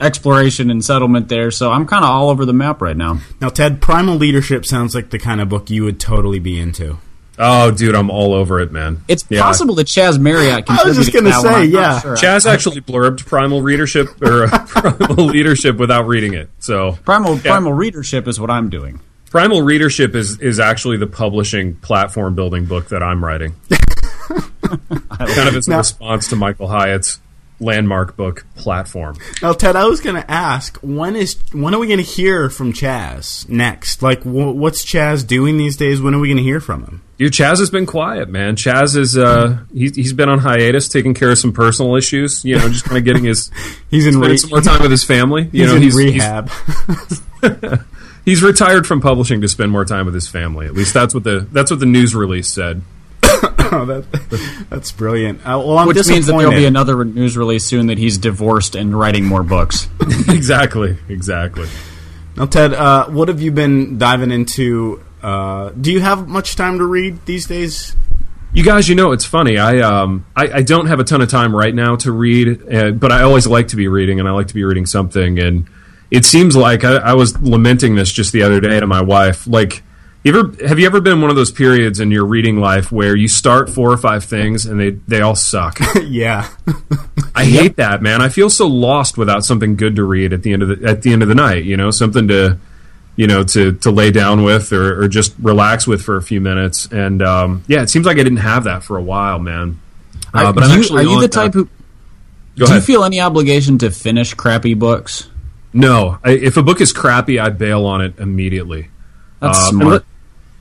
[0.00, 1.50] exploration and settlement there.
[1.50, 3.20] So I'm kind of all over the map right now.
[3.40, 6.98] Now, Ted, Primal Leadership sounds like the kind of book you would totally be into.
[7.38, 9.02] Oh, dude, I'm all over it, man.
[9.08, 9.42] It's Yeah.
[9.42, 10.64] possible that Chaz Marriott.
[10.68, 11.54] I was just gonna to that one.
[11.54, 12.00] say, yeah.
[12.00, 12.16] sure.
[12.16, 16.48] Chaz actually blurbed primal readership or uh, primal leadership without reading it.
[16.60, 19.00] So Primal Primal Readership is what I'm doing.
[19.30, 23.54] primal readership is is actually the publishing platform building book that I'm writing.
[24.62, 27.20] kind of as a Now- response to Michael Hyatt's
[27.60, 29.16] landmark book platform.
[29.42, 32.50] Now, Ted, I was going to ask when is when are we going to hear
[32.50, 34.02] from Chaz next?
[34.02, 36.00] Like, wh- what's Chaz doing these days?
[36.00, 37.02] When are we going to hear from him?
[37.18, 38.56] Dude, Chaz has been quiet, man.
[38.56, 42.44] Chaz is uh he's, he's been on hiatus, taking care of some personal issues.
[42.44, 43.50] You know, just kind of getting his
[43.90, 45.44] He's in spending re- some more time with his family.
[45.44, 46.50] You he's know, in he's, he's rehab.
[48.26, 50.66] he's retired from publishing to spend more time with his family.
[50.66, 52.82] At least that's what the that's what the news release said.
[53.72, 55.40] Oh, that, that's brilliant.
[55.40, 58.74] Uh, well, I'm Which means that there'll be another news release soon that he's divorced
[58.74, 59.88] and writing more books.
[60.28, 61.68] exactly, exactly.
[62.36, 65.02] now, Ted, uh, what have you been diving into?
[65.22, 67.96] Uh, do you have much time to read these days?
[68.52, 69.58] You guys, you know, it's funny.
[69.58, 72.90] I um, I, I don't have a ton of time right now to read, uh,
[72.92, 75.38] but I always like to be reading, and I like to be reading something.
[75.38, 75.68] And
[76.10, 79.46] it seems like I, I was lamenting this just the other day to my wife.
[79.46, 79.82] Like,
[80.26, 83.14] you ever have you ever been one of those periods in your reading life where
[83.16, 85.78] you start four or five things and they they all suck?
[86.04, 86.48] yeah.
[87.34, 88.20] I hate that, man.
[88.22, 91.02] I feel so lost without something good to read at the end of the at
[91.02, 91.64] the end of the night.
[91.64, 92.58] You know, something to
[93.16, 96.40] you know to to lay down with or, or just relax with for a few
[96.40, 96.86] minutes.
[96.90, 99.78] And um, yeah, it seems like I didn't have that for a while, man.
[100.34, 101.32] Uh, but Do I'm you- actually are you on the that.
[101.32, 101.68] type who
[102.58, 105.28] Go do you feel any obligation to finish crappy books?
[105.72, 108.88] no, I, if a book is crappy, I bail on it immediately.
[109.40, 110.06] That's Uh, smart.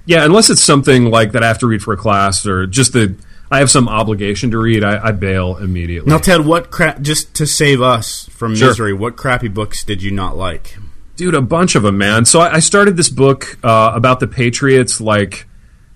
[0.05, 2.93] Yeah, unless it's something like that I have to read for a class or just
[2.93, 3.15] the
[3.51, 6.09] I have some obligation to read, I, I bail immediately.
[6.09, 7.01] Now, Ted, what crap?
[7.01, 8.69] Just to save us from Sure.
[8.69, 10.77] misery, what crappy books did you not like?
[11.15, 12.25] Dude, a bunch of them, man.
[12.25, 15.45] So I, I started this book uh, about the Patriots, like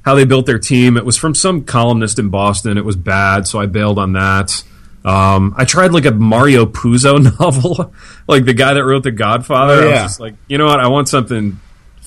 [0.04, 0.96] how they built their team.
[0.96, 2.78] It was from some columnist in Boston.
[2.78, 4.64] It was bad, so I bailed on that.
[5.04, 7.94] Um, I tried like a Mario Puzo novel,
[8.28, 9.74] like the guy that wrote The Godfather.
[9.74, 10.04] Oh, I was yeah.
[10.04, 10.80] just like, you know what?
[10.80, 11.60] I want something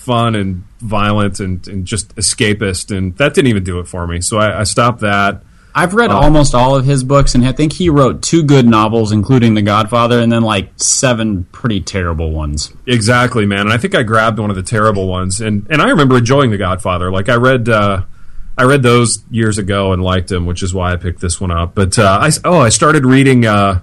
[0.03, 4.21] fun and violent and, and just escapist, and that didn't even do it for me.
[4.21, 5.43] So I, I stopped that.
[5.75, 9.11] I've read almost all of his books, and I think he wrote two good novels,
[9.11, 12.75] including The Godfather, and then like seven pretty terrible ones.
[12.87, 13.61] Exactly, man.
[13.61, 16.51] And I think I grabbed one of the terrible ones, and and I remember enjoying
[16.51, 17.11] The Godfather.
[17.11, 18.03] Like I read, uh,
[18.59, 21.51] I read those years ago and liked them, which is why I picked this one
[21.51, 21.75] up.
[21.75, 23.81] But uh, I oh, I started reading uh,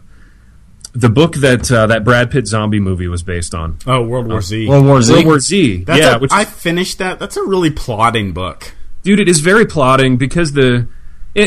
[0.99, 3.77] the book that uh, that Brad Pitt zombie movie was based on.
[3.87, 4.67] Oh, World War Z.
[4.67, 5.13] World War Z.
[5.13, 5.83] World War Z.
[5.85, 7.19] That's yeah, a- which I finished that.
[7.19, 8.73] That's a really plotting book.
[9.03, 10.87] dude, it is very plotting because the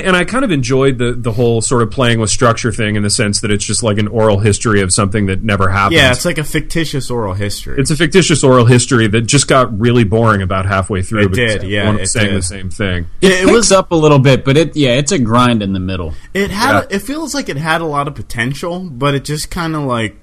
[0.00, 3.02] and I kind of enjoyed the the whole sort of playing with structure thing in
[3.02, 5.96] the sense that it's just like an oral history of something that never happened.
[5.96, 7.78] Yeah, it's like a fictitious oral history.
[7.80, 11.26] It's a fictitious oral history that just got really boring about halfway through.
[11.26, 12.36] It did, yeah, everyone it was saying did.
[12.38, 13.06] the same thing.
[13.20, 15.72] It, it picks was- up a little bit, but it yeah, it's a grind in
[15.72, 16.14] the middle.
[16.34, 16.72] It had.
[16.90, 16.96] Yeah.
[16.96, 20.16] It feels like it had a lot of potential, but it just kind of like,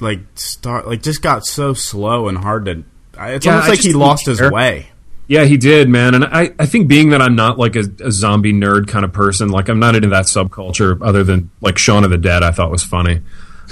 [0.00, 2.84] like start like just got so slow and hard to.
[3.16, 4.90] I- It's Yeah, almost I like he don't lost his way.
[5.28, 6.14] Yeah, he did, man.
[6.14, 9.12] And I, I think being that I'm not like a, a zombie nerd kind of
[9.12, 12.50] person, like I'm not into that subculture other than like Shaun of the Dead, I
[12.50, 13.20] thought was funny.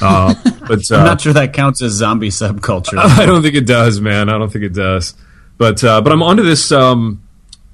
[0.00, 0.34] Uh,
[0.68, 2.98] but uh, I'm not sure that counts as zombie subculture.
[2.98, 4.28] I don't think it does, man.
[4.28, 5.14] I don't think it does.
[5.56, 7.26] But uh, but I'm onto this um,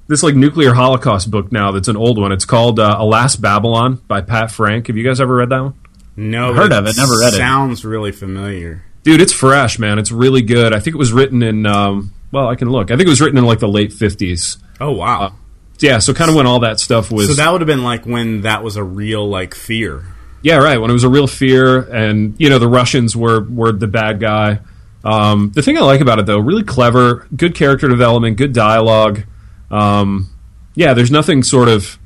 [0.07, 1.71] this like nuclear holocaust book now.
[1.71, 2.31] That's an old one.
[2.31, 4.87] It's called uh, Alas Babylon by Pat Frank.
[4.87, 5.73] Have you guys ever read that one?
[6.15, 7.37] No, Heard of it, never read it.
[7.37, 8.85] Sounds really familiar.
[9.01, 9.99] Dude, it's fresh, man.
[9.99, 10.71] It's really good.
[10.71, 12.89] I think it was written in um, well, I can look.
[12.89, 14.57] I think it was written in like the late 50s.
[14.81, 15.35] Oh wow!
[15.79, 18.05] Yeah, so kind of when all that stuff was so that would have been like
[18.05, 20.03] when that was a real like fear.
[20.41, 20.77] Yeah, right.
[20.77, 24.19] When it was a real fear, and you know the Russians were were the bad
[24.19, 24.59] guy.
[25.03, 29.23] Um, the thing I like about it, though, really clever, good character development, good dialogue.
[29.69, 30.29] Um,
[30.75, 31.99] yeah, there's nothing sort of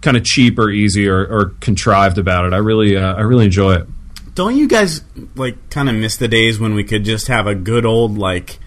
[0.00, 2.52] kind of cheap or easy or, or contrived about it.
[2.52, 3.86] I really, uh, I really enjoy it.
[4.34, 5.02] Don't you guys
[5.34, 8.58] like kind of miss the days when we could just have a good old like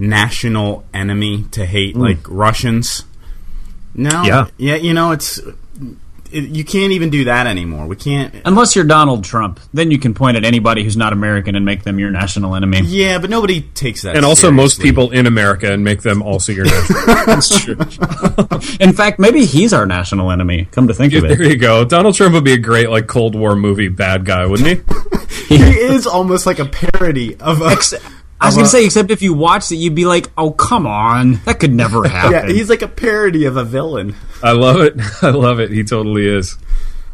[0.00, 2.00] national enemy to hate, mm.
[2.00, 3.04] like Russians?
[3.94, 4.46] No, Yeah.
[4.56, 4.76] yeah.
[4.76, 5.40] You know, it's
[6.32, 7.86] it, you can't even do that anymore.
[7.86, 8.34] We can't.
[8.44, 11.82] Unless you're Donald Trump, then you can point at anybody who's not American and make
[11.82, 12.80] them your national enemy.
[12.82, 14.16] Yeah, but nobody takes that.
[14.16, 17.06] And also, most people in America and make them also your national.
[17.26, 17.74] That's true.
[18.80, 20.66] In fact, maybe he's our national enemy.
[20.70, 21.84] Come to think of it, There you go.
[21.84, 25.56] Donald Trump would be a great like Cold War movie bad guy, wouldn't he?
[25.56, 27.76] he is almost like a parody of a.
[28.40, 30.86] I was going to say, except if you watched it, you'd be like, "Oh, come
[30.86, 34.14] on, that could never happen." Yeah, he's like a parody of a villain.
[34.42, 34.94] I love it.
[35.22, 35.70] I love it.
[35.70, 36.56] He totally is.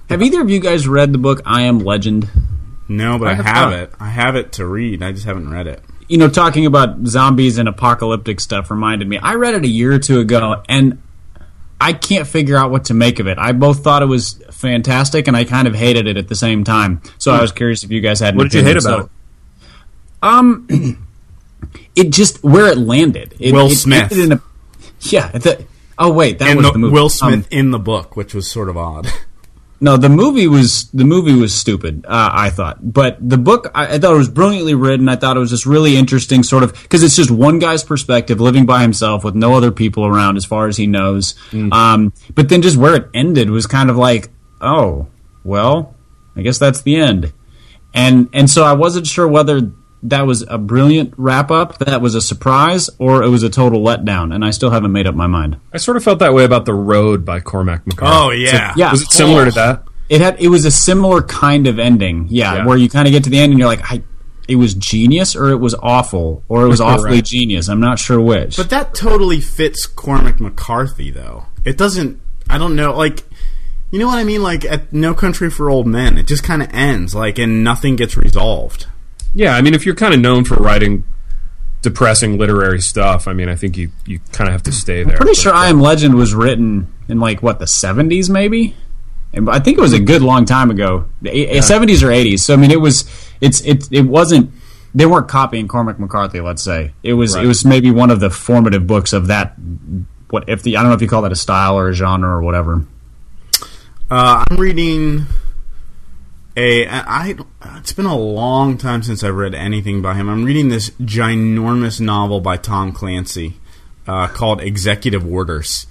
[0.09, 2.29] Have either of you guys read the book "I Am Legend"?
[2.89, 3.79] No, but I, have have not.
[3.81, 3.93] it.
[3.99, 5.03] I have it to read.
[5.03, 5.83] I just haven't read it.
[6.09, 9.19] you know, talking about zombies and apocalyptic stuff reminded me.
[9.19, 11.03] I read it a year or two ago, and
[11.81, 13.37] I can't figure out what to make of it.
[13.39, 16.63] I both thought it was fantastic, and I kind of hated it at the same
[16.63, 17.03] time.
[17.19, 18.35] So I was curious if you guys had.
[18.35, 19.11] An What did you hate about So,
[20.23, 21.03] Um,
[21.95, 23.35] it just where it landed.
[23.41, 24.13] It, Will it Smith.
[24.13, 24.43] in a-
[25.01, 25.29] yeah.
[25.29, 25.65] The,
[25.99, 26.93] oh wait, that And was the, the movie.
[26.95, 29.09] Will Um, Smith in the book, which was sort of odd.
[29.79, 32.07] No, the movie was the movie was stupid.
[32.09, 35.07] Uh, I thought, but the book I, I thought it was brilliantly written.
[35.07, 38.41] I thought it was just really interesting, sort of because it's just one guy's perspective,
[38.41, 41.35] living by himself with no other people around, as far as he knows.
[41.53, 44.31] Um, but then just where it ended was kind of like,
[44.63, 45.09] oh,
[45.45, 45.95] well,
[46.35, 47.35] I guess that's the end.
[47.93, 49.61] And and so I wasn't sure whether
[50.09, 53.81] that was a brilliant wrap up, that was a surprise, or it was a total
[53.83, 54.35] letdown.
[54.35, 55.59] And I still haven't made up my mind.
[55.73, 58.17] I sort of felt that way about The Road by Cormac McCarthy.
[58.17, 58.73] Oh, yeah.
[58.77, 58.91] Yeah.
[58.93, 59.85] Was it similar to that?
[60.09, 62.67] It had it was a similar kind of ending, yeah, Yeah.
[62.67, 64.03] where you kind of get to the end and you're like, I,
[64.47, 67.25] it was genius or it was awful or it was awfully Right.
[67.25, 67.69] genius.
[67.69, 68.57] I'm not sure which.
[68.57, 71.47] But that totally fits Cormac McCarthy, though.
[71.65, 72.21] It doesn't.
[72.49, 72.97] I don't know.
[72.97, 73.25] Like,
[73.91, 74.43] you know what I mean?
[74.45, 77.97] Like at No Country for Old Men, it just kind of ends, like, and nothing
[77.97, 78.87] gets resolved.
[79.37, 81.05] Yeah, I mean, if you're kind of known for writing
[81.83, 85.17] depressing literary stuff, I mean, I think you, you kind of have to stay there.
[85.19, 88.75] Pretty But, sure I Am Legend was written in like what the 70s, maybe.
[89.35, 92.41] And I think it was a good long time ago, the eight- 70s or 80s.
[92.41, 93.05] So I mean, it was
[93.43, 94.51] it's it it wasn't.
[94.95, 96.41] They weren't copying Cormac McCarthy.
[96.41, 97.45] Let's say it was Right.
[97.45, 99.55] it was maybe one of the formative books of that.
[100.31, 102.31] What if the I don't know if you call that a style or a genre
[102.31, 102.87] or whatever.
[104.11, 105.27] Uh, I'm reading
[106.57, 106.87] a.
[106.89, 107.37] I.
[107.77, 110.29] It's been a long time since I've read anything by him.
[110.29, 113.57] I'm reading this ginormous novel by Tom Clancy
[114.07, 115.87] uh, called Executive Orders,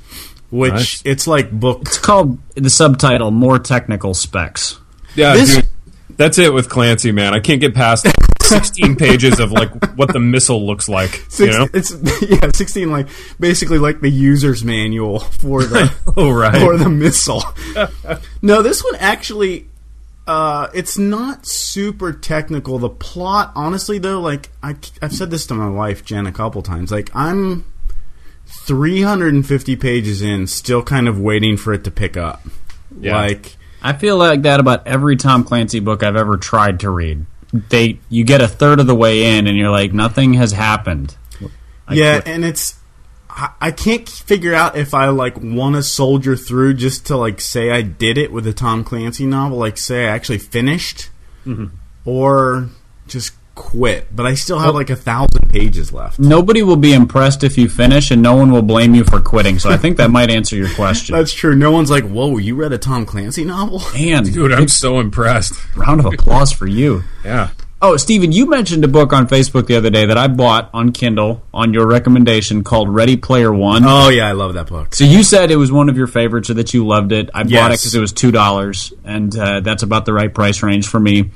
[0.49, 1.01] which Nice.
[1.05, 1.81] it's like book.
[1.83, 4.79] It's called the subtitle "More Technical Specs."
[5.15, 5.67] Yeah, This- dude,
[6.17, 7.33] that's it with Clancy, man.
[7.33, 8.07] I can't get past
[8.41, 11.23] 16 pages of like what the missile looks like.
[11.39, 11.67] You know?
[11.73, 13.07] It's yeah, sixteen like
[13.39, 16.55] basically like the user's manual for the Oh, right.
[16.59, 17.43] for the missile.
[18.41, 19.67] no, this one actually
[20.27, 22.79] uh, it's not super technical.
[22.79, 26.61] The plot, honestly, though, like I, I've said this to my wife Jen a couple
[26.61, 26.91] times.
[26.91, 27.65] Like I'm
[28.45, 32.41] 350 pages in, still kind of waiting for it to pick up.
[32.99, 33.15] Yeah.
[33.15, 37.25] Like I feel like that about every Tom Clancy book I've ever tried to read.
[37.53, 41.15] They you get a third of the way in and you're like nothing has happened.
[41.87, 42.33] I yeah, quit.
[42.33, 42.79] and it's
[43.35, 47.41] I, I can't figure out if I like want to soldier through just to like
[47.41, 51.09] say I did it with a Tom Clancy novel, like say I actually finished,
[51.45, 51.75] mm-hmm.
[52.05, 52.69] or
[53.07, 54.15] just quit.
[54.15, 56.17] But I still have like a thousand pages left.
[56.17, 59.59] Nobody will be impressed if you finish, and no one will blame you for quitting.
[59.59, 61.15] So I think that might answer your question.
[61.17, 61.55] That's true.
[61.55, 65.53] No one's like, "Whoa, you read a Tom Clancy novel?" and Dude, I'm so impressed.
[65.75, 67.03] round of applause for you.
[67.25, 67.49] Yeah.
[67.87, 70.91] Oh, Stephen, you mentioned a book on Facebook the other day that I bought on
[70.91, 73.83] Kindle on your recommendation called Ready Player One.
[73.85, 74.95] Oh yeah, I love that book.
[74.95, 77.29] So you said it was one of your favorites or that you loved it.
[77.31, 80.63] I bought it because it was two dollars, and uh, that's about the right price
[80.63, 81.29] range for me.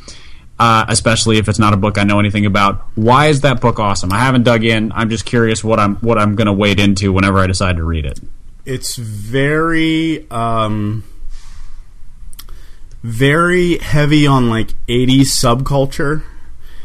[0.57, 2.81] Uh, especially if it's not a book I know anything about.
[2.95, 4.11] Why is that book awesome?
[4.11, 4.91] I haven't dug in.
[4.91, 7.83] I'm just curious what I'm what I'm going to wade into whenever I decide to
[7.83, 8.19] read it.
[8.65, 11.03] It's very, um,
[13.03, 16.23] very heavy on like '80s subculture.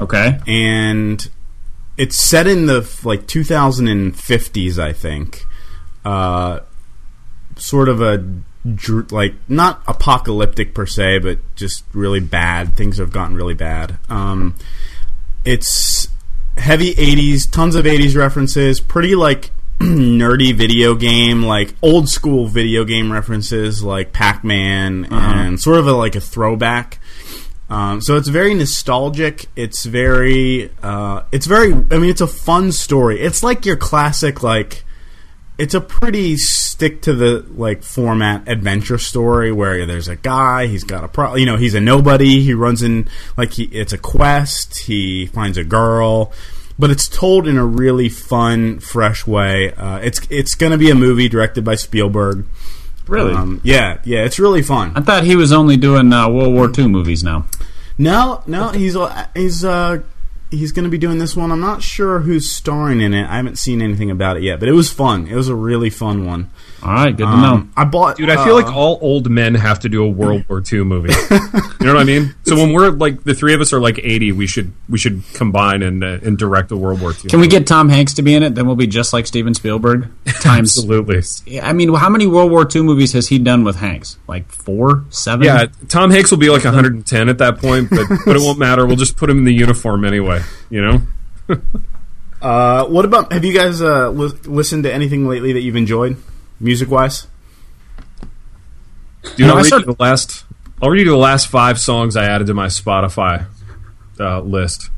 [0.01, 0.41] Okay.
[0.47, 1.29] and
[1.97, 5.45] it's set in the like 2050s, I think.
[6.05, 6.61] Uh,
[7.57, 8.25] sort of a
[9.11, 12.75] like not apocalyptic per se, but just really bad.
[12.75, 13.99] Things have gotten really bad.
[14.09, 14.57] Um,
[15.45, 16.09] it's
[16.57, 22.85] heavy 80s, tons of 80s references, pretty like nerdy video game, like old school video
[22.85, 26.99] game references, like Pac Man, and sort of a, like a throwback.
[27.71, 29.47] Um, so it's very nostalgic.
[29.57, 31.73] It's very, uh, it's very.
[31.73, 33.21] I mean, it's a fun story.
[33.21, 34.85] It's like your classic, like,
[35.57, 40.67] it's a pretty stick to the like format adventure story where there's a guy.
[40.67, 41.37] He's got a pro.
[41.37, 42.43] You know, he's a nobody.
[42.43, 43.65] He runs in like he.
[43.65, 44.79] It's a quest.
[44.79, 46.33] He finds a girl.
[46.77, 49.73] But it's told in a really fun, fresh way.
[49.73, 52.47] Uh, it's it's going to be a movie directed by Spielberg.
[53.07, 53.35] Really?
[53.35, 54.93] Um, yeah, yeah, it's really fun.
[54.95, 57.47] I thought he was only doing uh, World War II movies now.
[57.99, 60.01] No, no, he's uh, he's uh
[60.51, 61.53] he's going to be doing this one.
[61.53, 63.27] I'm not sure who's starring in it.
[63.29, 65.27] I haven't seen anything about it yet, but it was fun.
[65.27, 66.51] It was a really fun one.
[66.85, 67.55] All right, good to know.
[67.55, 70.09] Um, I bought, Dude, I feel like uh, all old men have to do a
[70.09, 71.15] World War II movie.
[71.31, 72.35] you know what I mean?
[72.45, 75.23] So when we're like the three of us are like eighty, we should we should
[75.33, 77.31] combine and uh, and direct a World War II.
[77.31, 78.55] Can we get Tom Hanks to be in it?
[78.55, 80.09] Then we'll be just like Steven Spielberg.
[80.41, 80.77] Times.
[80.77, 81.23] absolutely?
[81.61, 84.19] I mean, how many World War II movies has he done with Hanks?
[84.29, 85.47] Like four, seven?
[85.47, 88.85] Yeah, Tom Hanks will be like 110 at that point, but but it won't matter.
[88.87, 90.43] We'll just put him in the uniform anyway.
[90.69, 91.03] You know?
[92.45, 93.33] Uh, what about?
[93.33, 96.19] Have you guys uh, li- listened to anything lately that you've enjoyed,
[96.61, 97.27] music wise?
[99.37, 100.45] Dude, No, I'll read started- you the last.
[100.83, 103.47] I'll read you the last five songs I added to my Spotify
[104.21, 104.91] uh, list.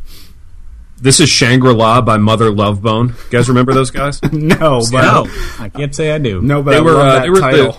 [1.00, 3.08] This is Shangri La by Mother Love Bone.
[3.08, 4.20] You guys remember those guys?
[4.32, 5.26] no, but No,
[5.60, 6.40] I can't say I do.
[6.40, 7.76] no, but They I were, love uh, that they were the-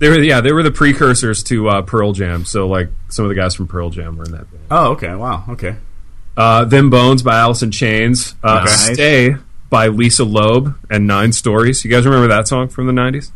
[0.00, 2.44] They were yeah, they were the precursors to uh, Pearl Jam.
[2.44, 4.64] So like some of the guys from Pearl Jam were in that band.
[4.70, 5.76] oh, okay, wow, okay.
[6.36, 8.36] Uh, Them Bones by Alice in Chains.
[8.44, 8.92] Uh, Nice.
[8.94, 9.34] Stay
[9.70, 11.84] by Lisa Loeb and Nine Stories.
[11.84, 13.30] You guys remember that song from the nineties?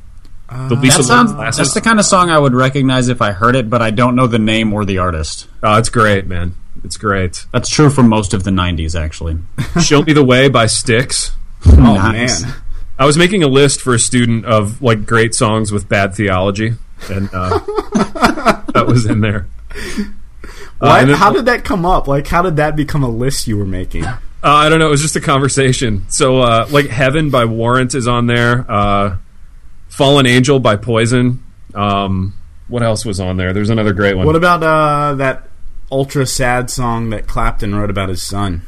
[0.68, 1.30] the Lisa That sounds.
[1.30, 1.58] Loeb classes.
[1.58, 4.14] That's the kind of song I would recognize if I heard it, but I don't
[4.16, 5.48] know the name or the artist.
[5.62, 6.54] Oh, it's great, man.
[6.84, 7.46] It's great.
[7.52, 9.38] That's true for most of the '90s, actually.
[9.82, 11.32] Show Me the Way by Styx.
[11.66, 12.42] Oh Nice.
[12.42, 12.54] man,
[12.98, 16.72] I was making a list for a student of like great songs with bad theology,
[17.08, 17.58] and uh,
[18.74, 19.46] that was in there.
[20.80, 22.08] Why, then- how did that come up?
[22.08, 24.04] Like, how did that become a list you were making?
[24.44, 24.88] Uh, I don't know.
[24.88, 26.04] It was just a conversation.
[26.08, 28.68] So, uh, like, Heaven by Warrant is on there.
[28.70, 29.16] Uh,
[29.88, 31.44] Fallen Angel by Poison.
[31.74, 32.34] Um,
[32.68, 33.52] what else was on there?
[33.52, 34.26] There's another great one.
[34.26, 35.48] What about uh, that
[35.90, 38.62] ultra sad song that Clapton wrote about his son?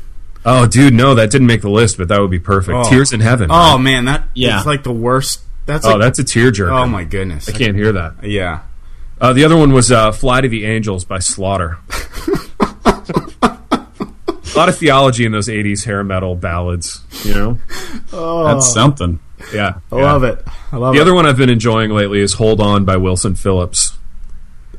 [0.46, 2.76] oh, dude, no, that didn't make the list, but that would be perfect.
[2.76, 2.88] Oh.
[2.88, 3.48] Tears in Heaven.
[3.50, 4.58] Oh man, that Yeah.
[4.58, 5.40] it's like the worst.
[5.64, 6.70] That's oh, like, that's a tearjerker.
[6.70, 7.48] oh my goodness.
[7.48, 8.22] I can't hear that.
[8.24, 8.60] Yeah.
[9.18, 11.78] Uh, the other one was uh, Fly to the Angels by Slaughter.
[14.54, 17.58] a lot of theology in those 80s hair metal ballads, you know?
[18.44, 19.18] That's something.
[19.52, 19.78] Yeah.
[19.90, 20.42] I love it.
[20.72, 20.96] I love it.
[20.96, 21.02] The it.
[21.02, 23.98] other one I've been enjoying lately is Hold On by Wilson Phillips.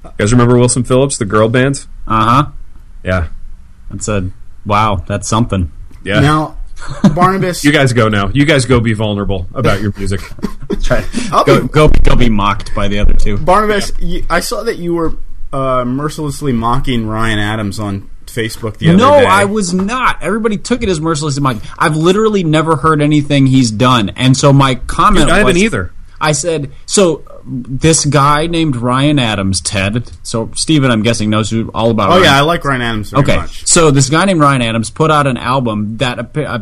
[0.04, 1.86] You guys remember Wilson Phillips, the girl band?
[2.08, 2.52] Uh huh.
[3.04, 3.28] Yeah.
[3.90, 4.32] That's a
[4.66, 5.04] wow.
[5.08, 5.72] That's something.
[6.04, 6.20] Yeah.
[6.20, 6.58] Now,
[7.16, 8.30] Barnabas, you guys go now.
[8.30, 10.22] You guys go be vulnerable about your music.
[10.82, 13.38] Try I'll go be- go go be mocked by the other two.
[13.38, 15.14] Barnabas, you, I saw that you were
[15.52, 19.26] uh, mercilessly mocking Ryan Adams on Facebook the other No, day.
[19.26, 20.22] I was not.
[20.22, 21.40] Everybody took it as merciless.
[21.40, 21.58] Mike.
[21.80, 25.64] I've literally never heard anything he's done, and so my comment Dude, I haven't was,
[25.64, 25.92] either.
[26.20, 30.10] I said, so this guy named Ryan Adams, Ted.
[30.24, 32.08] So Stephen, I'm guessing knows who, all about.
[32.10, 32.24] Oh Ryan.
[32.24, 33.68] yeah, I like Ryan Adams very Okay, much.
[33.68, 36.60] so this guy named Ryan Adams put out an album that uh,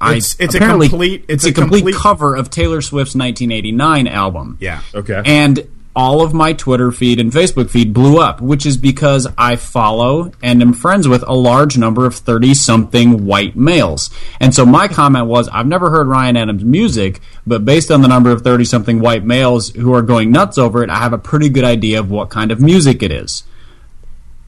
[0.00, 3.14] I It's- it's a complete- it's, it's a a complete, complete- cover of Taylor Swift's
[3.16, 4.56] 1989 album.
[4.60, 4.80] Yeah.
[4.94, 5.20] Okay.
[5.24, 9.56] And all of my Twitter feed and Facebook feed blew up, which is because I
[9.56, 14.10] follow and am friends with a large number of 30 something white males.
[14.40, 18.08] And so my comment was I've never heard Ryan Adams' music, but based on the
[18.08, 21.18] number of 30 something white males who are going nuts over it, I have a
[21.18, 23.44] pretty good idea of what kind of music it is.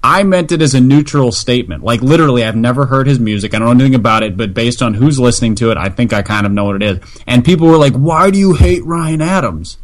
[0.02, 1.82] I meant it as a neutral statement.
[1.82, 3.54] Like literally, I've never heard his music.
[3.54, 6.12] I don't know anything about it, but based on who's listening to it, I think
[6.12, 6.98] I kind of know what it is.
[7.26, 9.78] And people were like, "Why do you hate Ryan Adams?"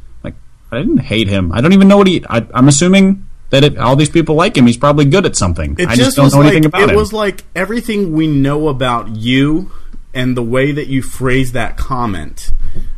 [0.72, 1.52] I didn't hate him.
[1.52, 2.24] I don't even know what he.
[2.28, 4.66] I, I'm assuming that it, all these people like him.
[4.66, 5.76] He's probably good at something.
[5.78, 6.96] It I just, just don't know like anything about it him.
[6.96, 9.72] was like everything we know about you
[10.14, 12.50] and the way that you phrased that comment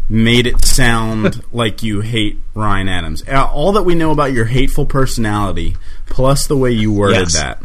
[0.09, 3.27] made it sound like you hate Ryan Adams.
[3.27, 7.35] Uh, All that we know about your hateful personality, plus the way you worded Yes.
[7.35, 7.63] that.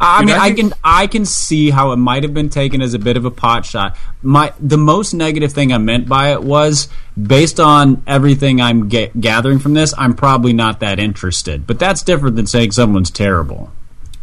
[0.00, 2.82] I Dude, mean, I I, can I can see how it might have been taken
[2.82, 3.96] as a bit of a pot shot.
[4.22, 6.88] My the most negative thing I meant by it was
[7.20, 11.66] based on everything I'm ga- gathering from this, I'm probably not that interested.
[11.66, 13.70] But that's different than saying someone's terrible.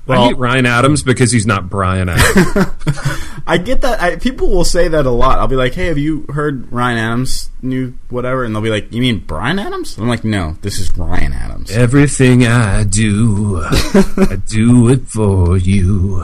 [0.08, 2.68] I hate Ryan Adams because he's not Bryan Adams.
[3.47, 4.02] I get that.
[4.02, 5.39] I, people will say that a lot.
[5.39, 8.91] I'll be like, "Hey, have you heard Ryan Adams' new whatever?" And they'll be like,
[8.91, 14.38] "You mean Bryan Adams?" I'm like, "No, this is Ryan Adams." Everything I do, I
[14.47, 16.22] do it for you.
[16.22, 16.24] he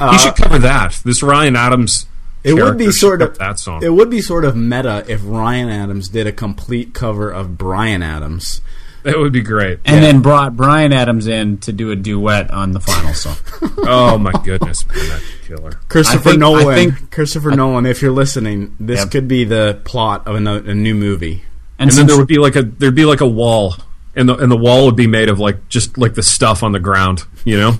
[0.00, 1.00] uh, should cover that.
[1.04, 2.06] This Ryan Adams.
[2.44, 3.82] It would be sort of that song.
[3.82, 8.02] It would be sort of meta if Ryan Adams did a complete cover of Bryan
[8.02, 8.60] Adams.
[9.04, 9.78] That would be great.
[9.84, 13.36] And then brought Bryan Adams in to do a duet on the final song.
[13.78, 15.70] oh my goodness, man, that's a killer.
[15.88, 16.68] Christopher I think- Nolan.
[16.68, 19.10] I think- Christopher Nolan, if you're listening, this Yep.
[19.10, 21.44] could be the plot of a, no, a new movie.
[21.78, 23.74] And And, then there would be like a there'd be like a wall,
[24.16, 26.72] and the and the wall would be made of like just like the stuff on
[26.72, 27.72] the ground, you know,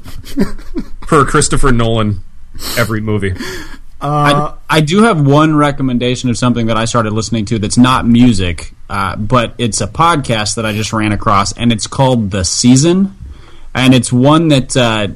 [1.02, 2.20] per Christopher Nolan,
[2.76, 3.32] every movie.
[4.00, 7.78] Uh, I, I do have one recommendation of something that I started listening to that's
[7.78, 12.30] not music, uh, but it's a podcast that I just ran across, and it's called
[12.30, 13.16] The Season.
[13.74, 15.08] And it's one that uh,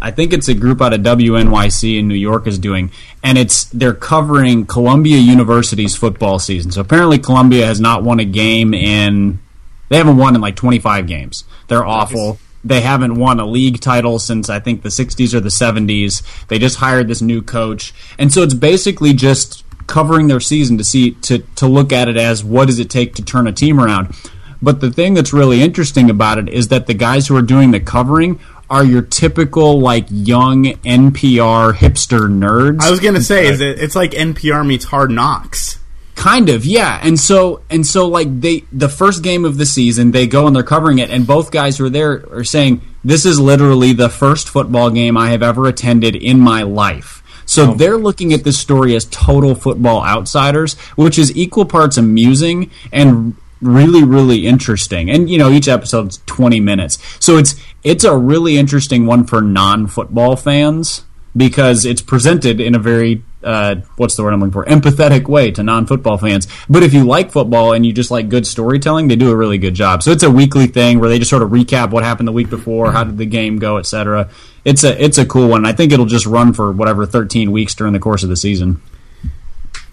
[0.00, 3.64] I think it's a group out of WNYC in New York is doing, and it's
[3.64, 6.70] they're covering Columbia University's football season.
[6.70, 9.40] So apparently, Columbia has not won a game in
[9.88, 11.44] they haven't won in like 25 games.
[11.68, 12.38] They're awful.
[12.64, 16.46] They haven't won a league title since I think the 60s or the 70s.
[16.48, 17.92] They just hired this new coach.
[18.18, 22.16] And so it's basically just covering their season to see to to look at it
[22.16, 24.14] as what does it take to turn a team around.
[24.62, 27.70] But the thing that's really interesting about it is that the guys who are doing
[27.70, 32.80] the covering are your typical like young NPR hipster nerds.
[32.80, 33.78] I was gonna say, uh, is it?
[33.78, 35.78] It's like NPR meets Hard Knocks.
[36.14, 37.00] Kind of, yeah.
[37.02, 40.54] And so and so like they the first game of the season, they go and
[40.54, 44.08] they're covering it and both guys who are there are saying this is literally the
[44.08, 47.22] first football game I have ever attended in my life.
[47.54, 47.74] So oh.
[47.74, 53.36] they're looking at this story as total football outsiders, which is equal parts amusing and
[53.60, 55.08] really really interesting.
[55.08, 56.98] And you know, each episode's 20 minutes.
[57.20, 61.04] So it's it's a really interesting one for non-football fans
[61.36, 65.50] because it's presented in a very uh, what's the word I'm looking for empathetic way
[65.52, 66.48] to non-football fans.
[66.68, 69.58] But if you like football and you just like good storytelling, they do a really
[69.58, 70.02] good job.
[70.02, 72.50] So it's a weekly thing where they just sort of recap what happened the week
[72.50, 74.30] before, how did the game go, etc.
[74.64, 75.64] It's a it's a cool one.
[75.66, 78.80] I think it'll just run for whatever 13 weeks during the course of the season.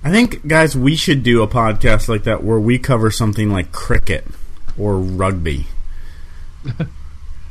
[0.04, 3.72] I think, guys, we should do a podcast like that where we cover something like
[3.72, 4.26] cricket
[4.78, 5.68] or rugby.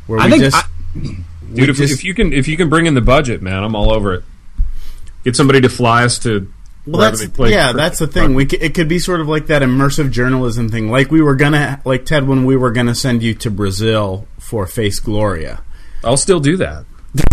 [0.07, 0.69] Where I we think just I-
[1.55, 3.75] Dude, if, just- if you can if you can bring in the budget, man, I'm
[3.77, 4.25] all over it.
[5.25, 6.53] Get somebody to fly us to.
[6.87, 8.35] Well, that's play yeah, that's the thing.
[8.35, 11.37] We c- it could be sort of like that immersive journalism thing, like we were
[11.37, 15.63] gonna, like Ted, when we were gonna send you to Brazil for Face Gloria.
[16.03, 16.87] I'll still do that.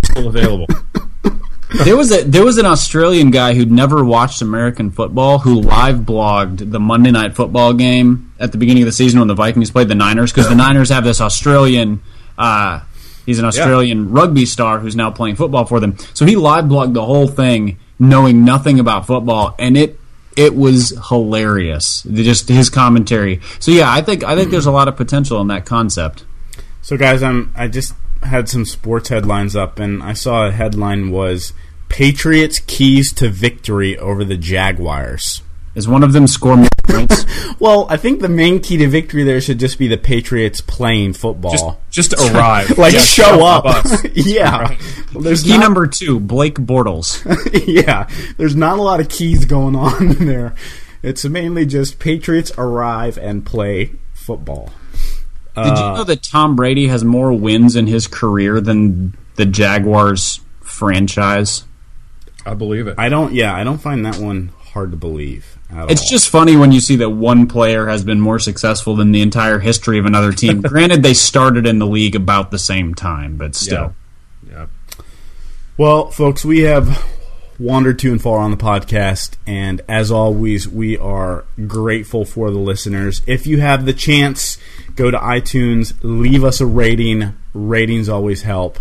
[0.04, 0.68] Still available.
[1.86, 5.98] there was a there was an Australian guy who'd never watched American football who live
[5.98, 9.72] blogged the Monday night football game at the beginning of the season when the Vikings
[9.72, 12.02] played the Niners because the Niners have this Australian
[12.38, 12.82] uh,
[13.28, 15.96] he's an Australian rugby star who's now playing football for them.
[16.16, 20.00] So he live blogged the whole thing knowing nothing about football and it
[20.36, 22.04] it was hilarious.
[22.04, 23.42] Just his commentary.
[23.60, 26.26] So yeah, I think I think there's a lot of potential in that concept.
[26.82, 31.12] So, guys, I'm I just had some sports headlines up, and I saw a headline
[31.12, 31.54] was
[31.90, 35.42] Patriots keys to victory over the Jaguars.
[35.78, 37.26] Is one of them score more points?
[37.60, 41.14] Well, I think the main key to victory there should just be the Patriots playing
[41.14, 41.80] football.
[41.90, 42.78] Just just arrive.
[42.78, 43.64] like Just show the up.
[43.64, 44.06] bus.
[44.14, 44.78] yeah.
[45.12, 47.24] Well, there's Key not- number two, Blake Bortles.
[47.68, 48.08] yeah,
[48.38, 50.54] there's not a lot of keys going on there.
[51.02, 54.70] It's mainly just Patriots arrive and play football.
[55.56, 60.42] Did you know that Tom Brady has more wins in his career than the Jaguars
[60.62, 61.64] franchise?
[62.46, 62.96] I believe it.
[63.00, 63.34] I don't.
[63.34, 65.57] Yeah, I don't find that one hard to believe.
[65.70, 66.08] At It's all.
[66.08, 69.60] just funny when you see that one player has been more successful than the entire
[69.60, 70.62] history of another team.
[70.64, 73.94] Granted, they started in the league about the same time, but still.
[74.50, 74.68] yeah.
[75.78, 77.06] Well, folks, we have
[77.60, 82.58] wandered to and far on the podcast, and as always, we are grateful for the
[82.60, 83.22] listeners.
[83.28, 84.58] If you have the chance,
[84.96, 87.36] go to iTunes, leave us a rating.
[87.54, 88.80] Ratings always help.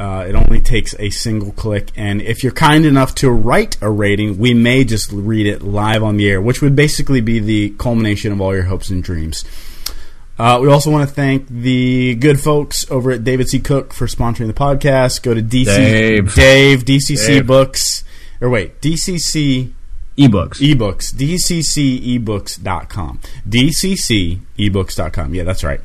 [0.00, 3.90] Uh, it only takes a single click, and if you're kind enough to write a
[3.90, 7.68] rating, we may just read it live on the air, which would basically be the
[7.76, 9.44] culmination of all your hopes and dreams.
[10.38, 13.60] Uh, we also want to thank the good folks over at David C.
[13.60, 15.22] Cook for sponsoring the podcast.
[15.22, 16.34] Go to DC Dave.
[16.34, 17.46] Dave DCC Dave.
[17.46, 18.02] Books
[18.40, 19.70] or wait DCC
[20.16, 20.60] ebooks.
[20.60, 25.80] ebooks dccebooks.com dccebooks.com yeah that's right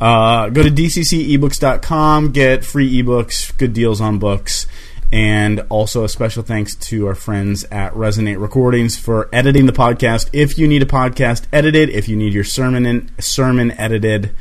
[0.00, 4.66] uh, go to dccebooks.com get free ebooks good deals on books
[5.12, 10.28] and also a special thanks to our friends at resonate recordings for editing the podcast
[10.32, 14.34] if you need a podcast edited if you need your sermon in, sermon edited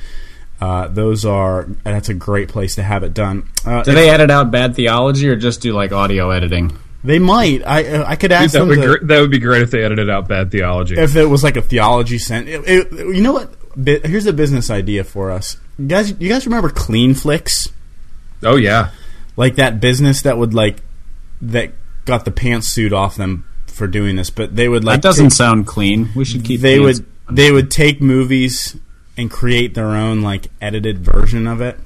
[0.62, 4.32] uh, those are that's a great place to have it done uh, do they edit
[4.32, 6.76] out bad theology or just do like audio editing?
[7.04, 9.32] they might i uh, i could Dude, ask that them would to- gr- that would
[9.32, 10.98] be great if they edited out bad theology.
[10.98, 12.48] if it was like a theology sent.
[12.48, 13.54] It, it, you know what?
[13.76, 16.12] Bi- Here's a business idea for us, you guys.
[16.20, 17.70] You guys remember Clean Flicks?
[18.44, 18.92] oh yeah,
[19.38, 20.82] Like that business that would like
[21.42, 21.72] that
[22.06, 25.34] got the pantsuit off them for doing this, but they would like That doesn't take-
[25.38, 26.10] sound clean.
[26.16, 26.62] We should keep.
[26.62, 28.76] they would they would take movies
[29.18, 31.78] and create their own like edited version of it.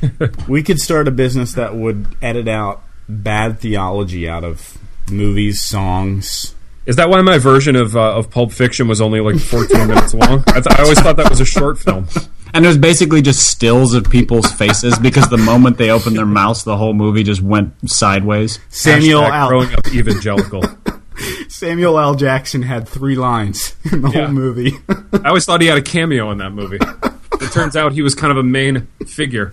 [0.48, 4.78] we could start a business that would edit out bad theology out of
[5.10, 6.54] movies, songs.
[6.88, 10.12] Is that why my version of uh, of Pulp Fiction was only like 14 minutes
[10.14, 10.42] long?
[10.48, 12.08] I, th- I always thought that was a short film.
[12.54, 16.24] And it was basically just stills of people's faces because the moment they opened their
[16.24, 18.58] mouths, the whole movie just went sideways.
[18.70, 19.48] Samuel Hashtag L.
[19.48, 20.62] growing up evangelical.
[21.48, 22.14] Samuel L.
[22.14, 24.24] Jackson had three lines in the Yeah.
[24.24, 24.72] whole movie.
[25.12, 26.78] I always thought he had a cameo in that movie.
[26.80, 29.52] It turns out he was kind of a main figure.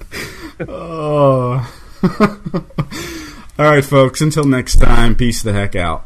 [0.66, 1.70] Oh.
[3.60, 4.22] All right, folks.
[4.22, 6.06] Until next time, peace the heck out.